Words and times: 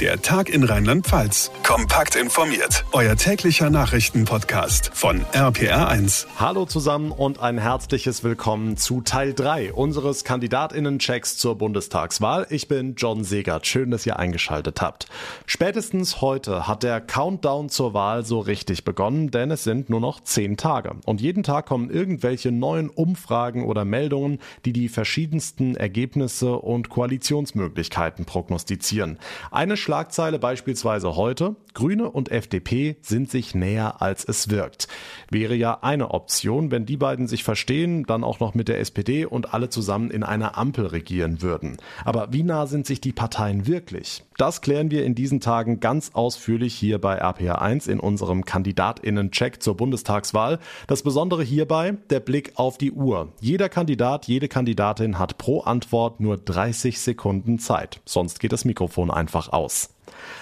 Der 0.00 0.20
Tag 0.20 0.48
in 0.48 0.64
Rheinland-Pfalz. 0.64 1.52
Kompakt 1.62 2.16
informiert. 2.16 2.84
Euer 2.90 3.14
täglicher 3.14 3.70
Nachrichtenpodcast 3.70 4.90
von 4.92 5.24
RPR1. 5.26 6.26
Hallo 6.36 6.66
zusammen 6.66 7.12
und 7.12 7.38
ein 7.38 7.58
herzliches 7.58 8.24
Willkommen 8.24 8.76
zu 8.76 9.02
Teil 9.02 9.34
3 9.34 9.72
unseres 9.72 10.24
Kandidatinnen-Checks 10.24 11.36
zur 11.36 11.56
Bundestagswahl. 11.56 12.48
Ich 12.50 12.66
bin 12.66 12.96
John 12.96 13.22
Segert. 13.22 13.68
Schön, 13.68 13.92
dass 13.92 14.04
ihr 14.04 14.18
eingeschaltet 14.18 14.80
habt. 14.80 15.06
Spätestens 15.46 16.20
heute 16.20 16.66
hat 16.66 16.82
der 16.82 17.00
Countdown 17.00 17.68
zur 17.68 17.94
Wahl 17.94 18.26
so 18.26 18.40
richtig 18.40 18.84
begonnen, 18.84 19.30
denn 19.30 19.52
es 19.52 19.62
sind 19.62 19.90
nur 19.90 20.00
noch 20.00 20.18
zehn 20.24 20.56
Tage. 20.56 20.96
Und 21.06 21.20
jeden 21.20 21.44
Tag 21.44 21.66
kommen 21.66 21.88
irgendwelche 21.88 22.50
neuen 22.50 22.90
Umfragen 22.90 23.64
oder 23.64 23.84
Meldungen, 23.84 24.40
die 24.64 24.72
die 24.72 24.88
verschiedensten 24.88 25.76
Ergebnisse 25.76 26.56
und 26.56 26.88
Koalitionsmöglichkeiten 26.88 28.24
prognostizieren. 28.24 29.20
Eine 29.52 29.76
Schlagzeile 29.84 30.38
beispielsweise 30.38 31.14
heute, 31.14 31.56
Grüne 31.74 32.10
und 32.10 32.30
FDP 32.30 32.96
sind 33.02 33.30
sich 33.30 33.54
näher 33.54 34.00
als 34.00 34.24
es 34.24 34.48
wirkt. 34.48 34.88
Wäre 35.30 35.54
ja 35.54 35.80
eine 35.82 36.12
Option, 36.12 36.70
wenn 36.70 36.86
die 36.86 36.96
beiden 36.96 37.26
sich 37.26 37.44
verstehen, 37.44 38.04
dann 38.04 38.24
auch 38.24 38.40
noch 38.40 38.54
mit 38.54 38.68
der 38.68 38.80
SPD 38.80 39.26
und 39.26 39.52
alle 39.52 39.68
zusammen 39.68 40.10
in 40.10 40.22
einer 40.22 40.56
Ampel 40.56 40.86
regieren 40.86 41.42
würden. 41.42 41.76
Aber 42.02 42.32
wie 42.32 42.44
nah 42.44 42.66
sind 42.66 42.86
sich 42.86 43.02
die 43.02 43.12
Parteien 43.12 43.66
wirklich? 43.66 44.24
Das 44.36 44.62
klären 44.62 44.90
wir 44.90 45.04
in 45.04 45.14
diesen 45.14 45.38
Tagen 45.38 45.78
ganz 45.78 46.10
ausführlich 46.12 46.74
hier 46.74 47.00
bei 47.00 47.22
RPA1 47.22 47.88
in 47.88 48.00
unserem 48.00 48.44
Kandidatinnen-Check 48.44 49.62
zur 49.62 49.76
Bundestagswahl. 49.76 50.58
Das 50.88 51.04
Besondere 51.04 51.44
hierbei, 51.44 51.96
der 52.10 52.18
Blick 52.18 52.52
auf 52.56 52.76
die 52.76 52.90
Uhr. 52.90 53.32
Jeder 53.40 53.68
Kandidat, 53.68 54.26
jede 54.26 54.48
Kandidatin 54.48 55.20
hat 55.20 55.38
pro 55.38 55.60
Antwort 55.60 56.18
nur 56.18 56.36
30 56.36 56.98
Sekunden 56.98 57.60
Zeit. 57.60 58.00
Sonst 58.04 58.40
geht 58.40 58.52
das 58.52 58.64
Mikrofon 58.64 59.12
einfach 59.12 59.50
aus. 59.50 59.90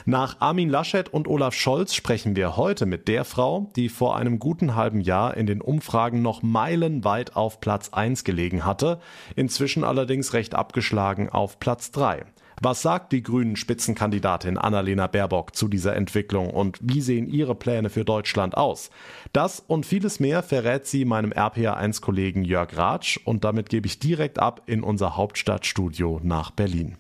Nach 0.07 0.41
Armin 0.41 0.71
Laschet 0.71 1.11
und 1.11 1.29
Olaf 1.29 1.55
Scholz 1.55 1.95
sprechen 1.95 2.35
wir 2.35 2.57
heute 2.57 2.87
mit 2.87 3.09
der 3.09 3.27
Frau, 3.27 3.71
die 3.77 3.91
vor 3.91 4.17
einem 4.17 4.39
guten 4.39 4.75
halben 4.75 5.03
Jahr 5.03 5.37
in 5.37 5.47
den 5.47 5.61
Umfragen 5.61 6.23
noch 6.23 6.43
meilenweit 6.43 7.37
auf 7.37 7.61
Platz 7.61 7.91
1 7.91 8.25
gelegen 8.25 8.65
hatte, 8.65 9.01
inzwischen 9.37 9.85
allerdings 9.85 10.33
recht 10.33 10.55
abgeschlagen 10.55 11.29
auf 11.29 11.61
Platz 11.61 11.91
3. 11.91 12.25
Was 12.65 12.81
sagt 12.81 13.11
die 13.11 13.25
grünen 13.25 13.57
Spitzenkandidatin 13.57 14.57
Annalena 14.57 15.09
Baerbock 15.09 15.57
zu 15.57 15.67
dieser 15.67 15.97
Entwicklung 15.97 16.49
und 16.49 16.79
wie 16.81 17.01
sehen 17.01 17.27
ihre 17.27 17.57
Pläne 17.57 17.91
für 17.91 18.05
Deutschland 18.05 18.57
aus? 18.57 18.91
Das 19.33 19.59
und 19.59 19.85
vieles 19.85 20.21
mehr 20.21 20.45
verrät 20.45 20.87
sie 20.87 21.05
meinem 21.05 21.33
RPA1-Kollegen 21.33 22.45
Jörg 22.45 22.77
Ratsch 22.77 23.19
und 23.25 23.43
damit 23.43 23.69
gebe 23.69 23.89
ich 23.89 23.99
direkt 23.99 24.39
ab 24.39 24.63
in 24.67 24.85
unser 24.85 25.17
Hauptstadtstudio 25.17 26.21
nach 26.23 26.53
Berlin. 26.53 26.99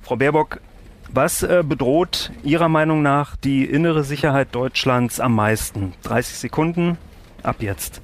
Frau 0.00 0.16
Baerbock, 0.16 0.62
was 1.12 1.42
äh, 1.42 1.62
bedroht 1.62 2.32
Ihrer 2.42 2.70
Meinung 2.70 3.02
nach 3.02 3.36
die 3.36 3.66
innere 3.66 4.04
Sicherheit 4.04 4.54
Deutschlands 4.54 5.20
am 5.20 5.34
meisten? 5.34 5.92
30 6.04 6.38
Sekunden 6.38 6.96
ab 7.42 7.56
jetzt. 7.60 8.00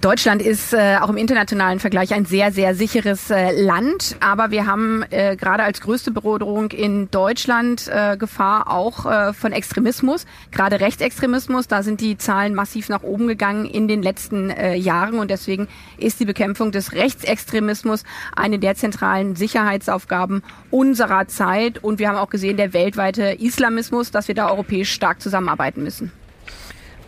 Deutschland 0.00 0.40
ist 0.40 0.72
äh, 0.72 0.96
auch 0.98 1.10
im 1.10 1.18
internationalen 1.18 1.78
Vergleich 1.78 2.14
ein 2.14 2.24
sehr, 2.24 2.52
sehr 2.52 2.74
sicheres 2.74 3.30
äh, 3.30 3.52
Land. 3.52 4.16
Aber 4.20 4.50
wir 4.50 4.66
haben 4.66 5.04
äh, 5.10 5.36
gerade 5.36 5.62
als 5.62 5.82
größte 5.82 6.10
Bedrohung 6.10 6.70
in 6.70 7.10
Deutschland 7.10 7.86
äh, 7.88 8.16
Gefahr 8.16 8.70
auch 8.70 9.04
äh, 9.04 9.34
von 9.34 9.52
Extremismus, 9.52 10.24
gerade 10.52 10.80
Rechtsextremismus. 10.80 11.68
Da 11.68 11.82
sind 11.82 12.00
die 12.00 12.16
Zahlen 12.16 12.54
massiv 12.54 12.88
nach 12.88 13.02
oben 13.02 13.28
gegangen 13.28 13.66
in 13.66 13.88
den 13.88 14.02
letzten 14.02 14.48
äh, 14.48 14.74
Jahren. 14.74 15.18
Und 15.18 15.30
deswegen 15.30 15.68
ist 15.98 16.18
die 16.18 16.24
Bekämpfung 16.24 16.72
des 16.72 16.92
Rechtsextremismus 16.92 18.04
eine 18.34 18.58
der 18.58 18.76
zentralen 18.76 19.36
Sicherheitsaufgaben 19.36 20.42
unserer 20.70 21.28
Zeit. 21.28 21.84
Und 21.84 21.98
wir 21.98 22.08
haben 22.08 22.16
auch 22.16 22.30
gesehen, 22.30 22.56
der 22.56 22.72
weltweite 22.72 23.36
Islamismus, 23.38 24.10
dass 24.10 24.28
wir 24.28 24.34
da 24.34 24.48
europäisch 24.48 24.90
stark 24.90 25.20
zusammenarbeiten 25.20 25.82
müssen. 25.82 26.10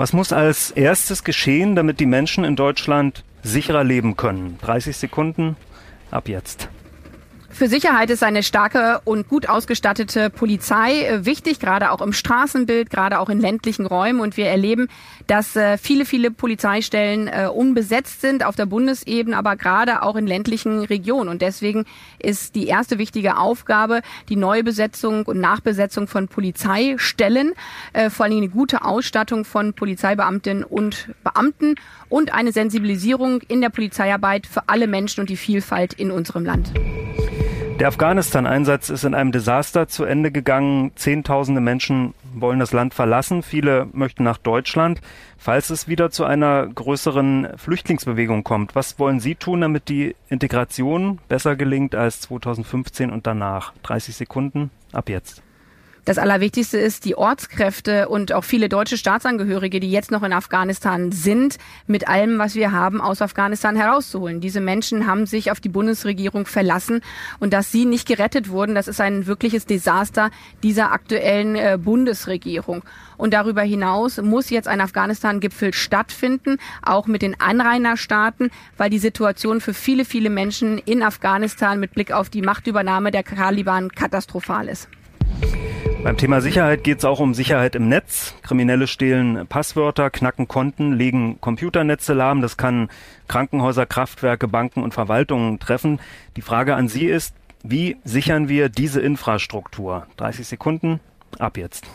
Was 0.03 0.13
muss 0.13 0.33
als 0.33 0.73
erstes 0.73 1.23
geschehen, 1.23 1.77
damit 1.77 2.01
die 2.01 2.07
Menschen 2.07 2.43
in 2.43 2.57
Deutschland 2.57 3.23
sicherer 3.45 3.85
leben 3.85 4.17
können? 4.17 4.59
30 4.61 4.97
Sekunden 4.97 5.55
ab 6.11 6.27
jetzt. 6.27 6.69
Für 7.53 7.69
Sicherheit 7.69 8.09
ist 8.09 8.23
eine 8.23 8.43
starke 8.43 9.03
und 9.05 9.29
gut 9.29 9.47
ausgestattete 9.47 10.31
Polizei 10.31 11.05
äh, 11.05 11.27
wichtig, 11.27 11.61
gerade 11.61 11.91
auch 11.93 12.01
im 12.01 12.15
Straßenbild, 12.15 12.89
gerade 12.89 13.21
auch 13.21 13.29
in 13.29 13.41
ländlichen 13.41 13.85
Räumen. 13.85 14.21
Und 14.21 14.39
wir 14.39 14.47
erleben, 14.47 14.89
dass 15.27 15.55
äh, 15.55 15.77
viele, 15.77 16.07
viele 16.07 16.31
Polizeistellen 16.31 17.29
äh, 17.29 17.49
unbesetzt 17.53 18.23
sind 18.23 18.45
auf 18.45 18.57
der 18.57 18.65
Bundesebene, 18.65 19.37
aber 19.37 19.57
gerade 19.57 20.03
auch 20.03 20.17
in 20.17 20.27
ländlichen 20.27 20.81
Regionen. 20.81 21.29
Und 21.29 21.43
deswegen 21.43 21.85
ist 22.19 22.55
die 22.55 22.69
erste 22.69 22.99
wichtige 22.99 23.37
Aufgabe 23.37 24.01
die 24.31 24.37
Neubesetzung 24.37 25.27
und 25.27 25.39
Nachbesetzung 25.39 26.07
von 26.07 26.29
Polizeistellen, 26.29 27.53
vor 28.11 28.25
allem 28.25 28.37
eine 28.37 28.49
gute 28.49 28.85
Ausstattung 28.85 29.45
von 29.45 29.75
Polizeibeamtinnen 29.75 30.65
und 30.65 31.09
Beamten 31.23 31.75
und 32.09 32.33
eine 32.33 32.53
Sensibilisierung 32.53 33.41
in 33.43 33.61
der 33.61 33.71
Polizeiarbeit 33.71 34.47
für 34.47 34.69
alle 34.69 34.87
Menschen 34.87 35.21
und 35.21 35.31
die 35.31 35.37
Vielfalt 35.37 35.93
in 35.93 36.11
unserem 36.11 36.45
Land. 36.45 36.73
Der 37.81 37.89
Afghanistan-Einsatz 37.89 38.91
ist 38.91 39.05
in 39.05 39.15
einem 39.15 39.33
Desaster 39.33 39.89
zu 39.89 40.05
Ende 40.05 40.31
gegangen. 40.31 40.93
Zehntausende 40.95 41.61
Menschen 41.61 42.15
wollen 42.35 42.61
das 42.61 42.73
Land 42.73 42.95
verlassen. 42.95 43.43
Viele 43.43 43.89
möchten 43.93 44.23
nach 44.23 44.39
Deutschland. 44.39 45.01
Falls 45.37 45.71
es 45.71 45.89
wieder 45.89 46.11
zu 46.11 46.25
einer 46.25 46.67
größeren 46.69 47.49
Flüchtlingsbewegung 47.57 48.45
kommt, 48.45 48.77
was 48.77 48.99
wollen 48.99 49.19
Sie 49.19 49.35
tun, 49.35 49.63
damit 49.63 49.89
die 49.89 50.15
Integration 50.29 51.19
besser 51.29 51.57
gelingt 51.57 51.95
als 51.95 52.21
2015 52.23 53.11
und 53.11 53.27
danach? 53.27 53.73
30 53.83 54.15
Sekunden 54.15 54.71
ab 54.93 55.09
jetzt. 55.09 55.43
Das 56.05 56.19
Allerwichtigste 56.19 56.79
ist, 56.79 57.05
die 57.05 57.15
Ortskräfte 57.15 58.09
und 58.09 58.33
auch 58.33 58.43
viele 58.43 58.69
deutsche 58.69 58.97
Staatsangehörige, 58.97 59.79
die 59.79 59.91
jetzt 59.93 60.11
noch 60.11 60.25
in 60.25 60.33
Afghanistan 60.33 61.13
sind, 61.13 61.59
mit 61.87 62.09
allem, 62.09 62.41
was 62.41 62.57
wir 62.57 62.73
haben, 62.73 63.01
aus 63.01 63.23
Afghanistan 63.23 63.77
herauszuholen. 63.77 64.41
Diese 64.41 64.61
Menschen 64.61 65.07
haben 65.07 65.27
sich 65.27 65.53
auf 65.53 65.61
die 65.61 65.69
Bundesregierung 65.69 66.47
verlassen 66.47 67.03
und 67.39 67.53
dass 67.53 67.71
sie 67.71 67.85
nicht 67.85 68.09
gerettet 68.09 68.49
wurden, 68.49 68.75
das 68.75 68.89
ist 68.89 69.01
ein 69.01 69.29
wirkliches 69.29 69.65
Desaster 69.65 70.31
dieser 70.65 70.91
aktuellen 70.91 71.55
äh, 71.55 71.79
Bundesregierung. 71.81 72.83
Und 73.17 73.33
darüber 73.33 73.63
hinaus 73.63 74.21
muss 74.21 74.51
jetzt 74.51 74.67
ein 74.67 74.81
Afghanistan-Gipfel 74.81 75.73
stattfinden, 75.73 76.59
auch 76.83 77.07
mit 77.07 77.23
den 77.23 77.41
Anrainerstaaten, 77.41 78.51
weil 78.77 78.91
die 78.91 78.99
Situation 78.99 79.61
für 79.61 79.73
viele, 79.73 80.05
viele 80.05 80.31
Menschen 80.31 80.79
in 80.79 81.05
Afghanistan 81.05 81.79
mit 81.79 81.93
Blick 81.95 82.11
auf 82.11 82.29
die 82.29 82.43
Machtübernahme 82.43 83.13
der 83.13 83.23
Taliban 83.23 83.93
katastrophal 83.93 84.67
ist. 84.67 84.89
Beim 86.03 86.17
Thema 86.17 86.41
Sicherheit 86.41 86.83
geht 86.83 86.99
es 86.99 87.05
auch 87.05 87.21
um 87.21 87.33
Sicherheit 87.33 87.77
im 87.77 87.89
Netz. 87.89 88.35
Kriminelle 88.43 88.89
stehlen 88.89 89.47
Passwörter, 89.47 90.11
knacken 90.11 90.49
Konten, 90.49 90.93
legen 90.95 91.41
Computernetze 91.41 92.13
lahm. 92.13 92.43
Das 92.43 92.57
kann 92.57 92.89
Krankenhäuser, 93.29 93.87
Kraftwerke, 93.87 94.49
Banken 94.49 94.83
und 94.83 94.95
Verwaltungen 94.95 95.61
treffen. 95.61 96.01
Die 96.37 96.43
Frage 96.43 96.75
an 96.75 96.89
Sie 96.89 97.07
ist, 97.07 97.37
wie 97.63 97.99
sichern 98.03 98.49
wir 98.49 98.69
diese 98.69 99.01
Infrastruktur? 99.01 100.09
30 100.17 100.49
Sekunden, 100.49 100.99
ab 101.39 101.57
jetzt. 101.57 101.87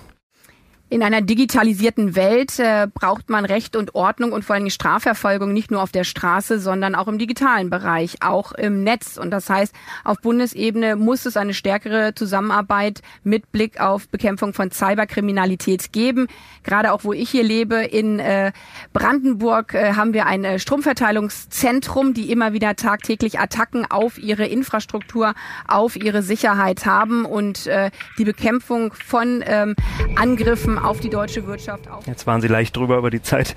In 0.90 1.03
einer 1.03 1.22
digitalisierten 1.22 2.16
Welt 2.16 2.59
äh, 2.59 2.88
braucht 2.94 3.30
man 3.30 3.44
Recht 3.44 3.75
und 3.75 3.94
Ordnung 3.94 4.31
und 4.31 4.46
vor 4.46 4.56
allem 4.56 4.70
Strafverfolgung 4.70 5.52
nicht 5.52 5.70
nur 5.70 5.81
auf 5.81 5.92
der 5.92 6.06
Straße, 6.06 6.62
sondern 6.62 6.96
auch 6.96 7.09
im 7.09 7.18
digitalen 7.18 7.70
Bereich, 7.70 8.22
auch 8.22 8.53
im 8.53 8.86
Netz. 8.86 9.18
Und 9.18 9.31
das 9.31 9.50
heißt, 9.50 9.76
auf 10.06 10.22
Bundesebene 10.22 10.96
muss 10.96 11.26
es 11.26 11.36
eine 11.36 11.53
stärkere 11.53 12.16
Zusammenarbeit 12.16 13.02
mit 13.26 13.52
Blick 13.52 13.81
auf 13.81 14.08
Bekämpfung 14.08 14.53
von 14.53 14.72
Cyberkriminalität 14.72 15.92
geben. 15.92 16.28
Gerade 16.64 16.94
auch 16.94 17.03
wo 17.03 17.12
ich 17.12 17.30
hier 17.30 17.44
lebe, 17.44 17.84
in 17.84 18.20
äh, 18.20 18.53
Brandenburg, 18.94 19.74
äh, 19.74 19.92
haben 19.94 20.14
wir 20.14 20.26
ein 20.26 20.46
äh, 20.46 20.58
Stromverteilungszentrum, 20.58 22.14
die 22.14 22.31
immer 22.31 22.53
wieder 22.53 22.78
tagtäglich 22.78 23.40
Attacken 23.40 23.86
auf 23.92 24.18
ihre 24.18 24.46
Infrastruktur, 24.46 25.34
auf 25.68 25.97
ihre 25.97 26.22
Sicherheit 26.22 26.86
haben 26.86 27.26
und 27.26 27.68
äh, 27.68 27.92
die 28.18 28.24
Bekämpfung 28.24 28.94
von 28.94 29.44
ähm, 29.46 29.76
Angriffen 30.16 30.77
auf 30.84 31.00
die 31.00 31.09
deutsche 31.09 31.46
Wirtschaft. 31.47 31.90
Auf 31.90 32.06
Jetzt 32.08 32.28
waren 32.28 32.41
Sie 32.41 32.47
leicht 32.47 32.76
drüber 32.76 32.97
über 32.97 33.09
die 33.09 33.22
Zeit. 33.22 33.56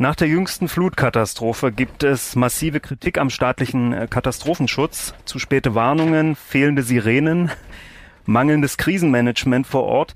Nach 0.00 0.14
der 0.14 0.28
jüngsten 0.28 0.68
Flutkatastrophe 0.68 1.72
gibt 1.72 2.04
es 2.04 2.36
massive 2.36 2.78
Kritik 2.78 3.18
am 3.18 3.30
staatlichen 3.30 3.92
äh, 3.92 4.06
Katastrophenschutz, 4.08 5.12
zu 5.24 5.40
späte 5.40 5.74
Warnungen, 5.74 6.36
fehlende 6.36 6.84
Sirenen, 6.84 7.50
mangelndes 8.24 8.76
Krisenmanagement 8.76 9.66
vor 9.66 9.82
Ort. 9.84 10.14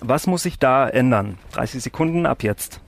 Was 0.00 0.26
muss 0.26 0.44
sich 0.44 0.58
da 0.58 0.88
ändern? 0.88 1.38
30 1.52 1.82
Sekunden 1.82 2.24
ab 2.24 2.42
jetzt. 2.42 2.80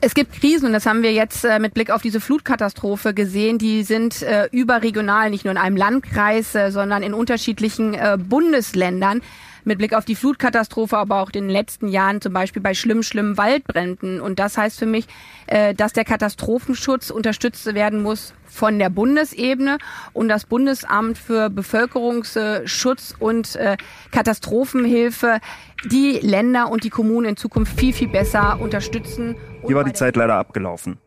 Es 0.00 0.14
gibt 0.14 0.32
Krisen 0.32 0.66
und 0.66 0.72
das 0.72 0.86
haben 0.86 1.02
wir 1.02 1.12
jetzt 1.12 1.44
äh, 1.44 1.58
mit 1.58 1.74
Blick 1.74 1.90
auf 1.90 2.02
diese 2.02 2.20
Flutkatastrophe 2.20 3.14
gesehen. 3.14 3.58
Die 3.58 3.82
sind 3.82 4.22
äh, 4.22 4.48
überregional, 4.52 5.30
nicht 5.30 5.44
nur 5.44 5.50
in 5.52 5.58
einem 5.58 5.76
Landkreis, 5.76 6.54
äh, 6.54 6.70
sondern 6.70 7.02
in 7.02 7.14
unterschiedlichen 7.14 7.94
äh, 7.94 8.16
Bundesländern 8.16 9.22
mit 9.68 9.78
Blick 9.78 9.94
auf 9.94 10.04
die 10.04 10.16
Flutkatastrophe, 10.16 10.96
aber 10.96 11.20
auch 11.20 11.28
in 11.28 11.44
den 11.44 11.50
letzten 11.50 11.86
Jahren 11.86 12.20
zum 12.20 12.32
Beispiel 12.32 12.60
bei 12.60 12.74
schlimm, 12.74 13.04
schlimmen 13.04 13.36
Waldbränden. 13.36 14.20
Und 14.20 14.40
das 14.40 14.58
heißt 14.58 14.78
für 14.78 14.86
mich, 14.86 15.06
äh, 15.46 15.74
dass 15.74 15.92
der 15.92 16.04
Katastrophenschutz 16.04 17.10
unterstützt 17.10 17.72
werden 17.74 18.02
muss 18.02 18.34
von 18.46 18.78
der 18.78 18.90
Bundesebene 18.90 19.78
und 20.12 20.28
das 20.28 20.46
Bundesamt 20.46 21.18
für 21.18 21.50
Bevölkerungsschutz 21.50 23.14
und 23.18 23.54
äh, 23.56 23.76
Katastrophenhilfe 24.10 25.38
die 25.84 26.18
Länder 26.20 26.70
und 26.70 26.82
die 26.82 26.90
Kommunen 26.90 27.28
in 27.28 27.36
Zukunft 27.36 27.78
viel, 27.78 27.92
viel 27.92 28.08
besser 28.08 28.58
unterstützen. 28.60 29.36
Hier 29.64 29.76
war 29.76 29.84
die 29.84 29.92
Zeit 29.92 30.16
leider 30.16 30.34
abgelaufen. 30.34 30.98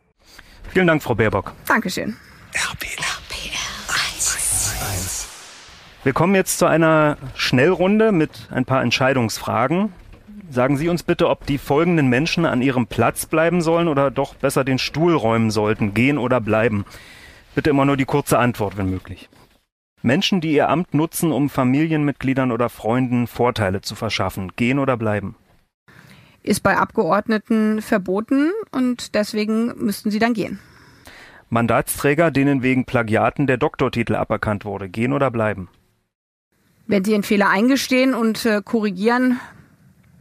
Vielen 0.69 0.88
Dank, 0.88 1.04
Frau 1.04 1.16
Baerbock. 1.16 1.52
Dankeschön. 1.68 2.16
RPR. 2.54 3.11
Wir 6.03 6.13
kommen 6.13 6.33
jetzt 6.33 6.57
zu 6.57 6.65
einer 6.65 7.18
Schnellrunde 7.36 8.12
mit 8.12 8.48
ein 8.50 8.65
paar 8.65 8.81
Entscheidungsfragen. 8.81 9.94
Sagen 10.50 10.75
Sie 10.75 10.89
uns 10.89 11.03
bitte, 11.03 11.30
ob 11.30 11.45
die 11.45 11.59
folgenden 11.59 12.07
Menschen 12.07 12.45
an 12.45 12.63
ihrem 12.63 12.88
Platz 12.88 13.27
bleiben 13.27 13.62
sollen 13.62 13.88
oder 13.88 14.09
doch 14.09 14.33
besser 14.33 14.63
den 14.63 14.80
Stuhl 14.80 15.13
räumen 15.13 15.51
sollten, 15.51 15.94
gehen 15.94 16.18
oder 16.18 16.42
bleiben. 16.42 16.86
Bitte 17.53 17.69
immer 17.69 17.86
nur 17.86 17.98
die 17.98 18.06
kurze 18.06 18.39
Antwort, 18.39 18.77
wenn 18.77 18.89
möglich. 18.89 19.30
Menschen, 20.01 20.42
die 20.42 20.53
ihr 20.53 20.69
Amt 20.69 20.95
nutzen, 20.95 21.31
um 21.31 21.51
Familienmitgliedern 21.51 22.51
oder 22.51 22.69
Freunden 22.69 23.27
Vorteile 23.27 23.81
zu 23.81 23.94
verschaffen, 23.94 24.53
gehen 24.56 24.80
oder 24.80 24.98
bleiben. 24.98 25.36
Ist 26.42 26.63
bei 26.63 26.77
Abgeordneten 26.77 27.83
verboten 27.83 28.50
und 28.71 29.13
deswegen 29.13 29.68
müssten 29.77 30.09
sie 30.09 30.18
dann 30.18 30.33
gehen. 30.33 30.59
Mandatsträger, 31.50 32.31
denen 32.31 32.63
wegen 32.63 32.86
Plagiaten 32.86 33.45
der 33.45 33.57
Doktortitel 33.57 34.15
aberkannt 34.15 34.65
wurde, 34.65 34.89
gehen 34.89 35.13
oder 35.13 35.30
bleiben. 35.30 35.69
Wenn 36.92 37.06
sie 37.06 37.12
ihren 37.12 37.24
Fehler 37.24 37.50
eingestehen 37.50 38.14
und 38.14 38.46
äh, 38.46 38.62
korrigieren, 38.62 39.40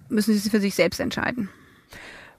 müssen 0.08 0.32
sie 0.32 0.38
es 0.38 0.48
für 0.48 0.60
sich 0.60 0.76
selbst 0.76 1.00
entscheiden. 1.00 1.48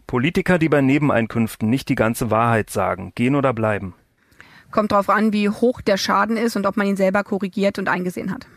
Politiker, 0.08 0.58
die 0.58 0.70
bei 0.70 0.80
Nebeneinkünften 0.80 1.70
nicht 1.70 1.90
die 1.90 1.96
ganze 1.96 2.32
Wahrheit 2.32 2.70
sagen, 2.70 3.12
gehen 3.14 3.36
oder 3.36 3.54
bleiben. 3.54 3.94
Kommt 4.72 4.94
darauf 4.94 5.10
an, 5.10 5.34
wie 5.34 5.50
hoch 5.50 5.82
der 5.82 5.98
Schaden 5.98 6.38
ist 6.38 6.56
und 6.56 6.66
ob 6.66 6.78
man 6.78 6.88
ihn 6.88 6.96
selber 6.96 7.26
korrigiert 7.26 7.78
und 7.78 7.90
eingesehen 7.90 8.32
hat. 8.32 8.48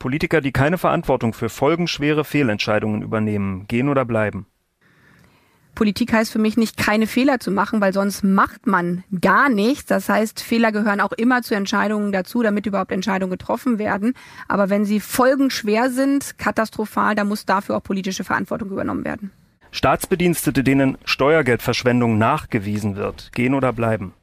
Politiker, 0.00 0.40
die 0.40 0.50
keine 0.50 0.76
Verantwortung 0.76 1.34
für 1.34 1.50
folgenschwere 1.50 2.24
Fehlentscheidungen 2.24 3.02
übernehmen, 3.02 3.68
gehen 3.68 3.88
oder 3.88 4.04
bleiben. 4.04 4.46
Politik 5.76 6.12
heißt 6.12 6.32
für 6.32 6.40
mich 6.40 6.56
nicht, 6.56 6.76
keine 6.76 7.06
Fehler 7.06 7.38
zu 7.38 7.52
machen, 7.52 7.80
weil 7.80 7.92
sonst 7.92 8.24
macht 8.24 8.66
man 8.66 9.04
gar 9.20 9.48
nichts. 9.48 9.86
Das 9.86 10.08
heißt, 10.08 10.40
Fehler 10.40 10.72
gehören 10.72 11.00
auch 11.00 11.12
immer 11.12 11.42
zu 11.42 11.54
Entscheidungen 11.54 12.10
dazu, 12.10 12.42
damit 12.42 12.66
überhaupt 12.66 12.90
Entscheidungen 12.90 13.30
getroffen 13.30 13.78
werden. 13.78 14.14
Aber 14.48 14.70
wenn 14.70 14.84
sie 14.84 14.98
folgenschwer 14.98 15.90
sind, 15.90 16.38
katastrophal, 16.38 17.14
dann 17.14 17.28
muss 17.28 17.46
dafür 17.46 17.76
auch 17.76 17.82
politische 17.84 18.24
Verantwortung 18.24 18.70
übernommen 18.70 19.04
werden. 19.04 19.30
Staatsbedienstete, 19.70 20.64
denen 20.64 20.96
Steuergeldverschwendung 21.04 22.18
nachgewiesen 22.18 22.96
wird, 22.96 23.30
gehen 23.32 23.54
oder 23.54 23.72
bleiben. 23.72 24.14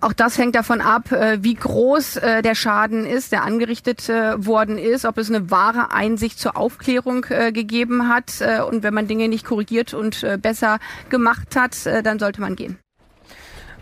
Auch 0.00 0.12
das 0.12 0.38
hängt 0.38 0.54
davon 0.54 0.80
ab, 0.80 1.10
äh, 1.10 1.38
wie 1.42 1.54
groß 1.54 2.18
äh, 2.18 2.42
der 2.42 2.54
Schaden 2.54 3.04
ist, 3.04 3.32
der 3.32 3.42
angerichtet 3.42 4.08
äh, 4.08 4.46
worden 4.46 4.78
ist, 4.78 5.04
ob 5.04 5.18
es 5.18 5.28
eine 5.28 5.50
wahre 5.50 5.90
Einsicht 5.90 6.38
zur 6.38 6.56
Aufklärung 6.56 7.22
gegeben 7.22 8.08
hat. 8.08 8.42
Und 8.70 8.82
wenn 8.82 8.94
man 8.94 9.08
Dinge 9.08 9.28
nicht 9.28 9.44
korrigiert 9.44 9.94
und 9.94 10.24
besser 10.40 10.78
gemacht 11.08 11.56
hat, 11.56 11.76
dann 12.04 12.18
sollte 12.18 12.40
man 12.40 12.56
gehen. 12.56 12.78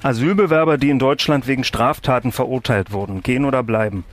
Asylbewerber, 0.03 0.79
die 0.79 0.91
in 0.91 0.99
Deutschland 0.99 1.47
wegen 1.47 1.65
Straftaten 1.65 2.33
verurteilt 2.33 2.93
wurden, 2.93 3.23
gehen 3.23 3.45
oder 3.45 3.63
bleiben. 3.63 4.05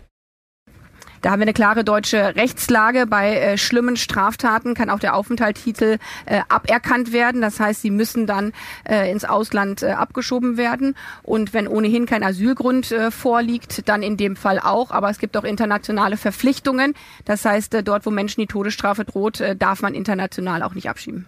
Da 1.24 1.32
haben 1.32 1.40
wir 1.40 1.46
eine 1.46 1.54
klare 1.54 1.86
deutsche 1.86 2.36
Rechtslage. 2.36 3.08
Bei 3.08 3.38
äh, 3.38 3.58
schlimmen 3.58 3.96
Straftaten 3.96 4.74
kann 4.74 4.90
auch 4.90 5.00
der 5.00 5.16
Aufenthaltstitel 5.16 5.98
äh, 6.26 6.42
aberkannt 6.50 7.14
werden. 7.14 7.40
Das 7.40 7.62
heißt, 7.62 7.82
sie 7.82 7.92
müssen 7.92 8.28
dann 8.28 8.52
äh, 8.84 9.10
ins 9.10 9.24
Ausland 9.24 9.84
äh, 9.84 9.92
abgeschoben 9.92 10.58
werden. 10.58 10.96
Und 11.24 11.54
wenn 11.54 11.70
ohnehin 11.70 12.06
kein 12.08 12.24
Asylgrund 12.24 12.92
äh, 12.92 13.10
vorliegt, 13.10 13.88
dann 13.88 14.04
in 14.04 14.18
dem 14.18 14.36
Fall 14.36 14.60
auch. 14.60 14.92
Aber 14.92 15.10
es 15.10 15.18
gibt 15.18 15.38
auch 15.38 15.46
internationale 15.46 16.18
Verpflichtungen. 16.18 16.94
Das 17.24 17.46
heißt, 17.46 17.74
äh, 17.76 17.84
dort, 17.84 18.06
wo 18.06 18.12
Menschen 18.12 18.42
die 18.42 18.48
Todesstrafe 18.48 19.06
droht, 19.06 19.40
äh, 19.40 19.56
darf 19.56 19.82
man 19.82 19.94
international 19.96 20.62
auch 20.62 20.74
nicht 20.74 20.90
abschieben. 20.90 21.26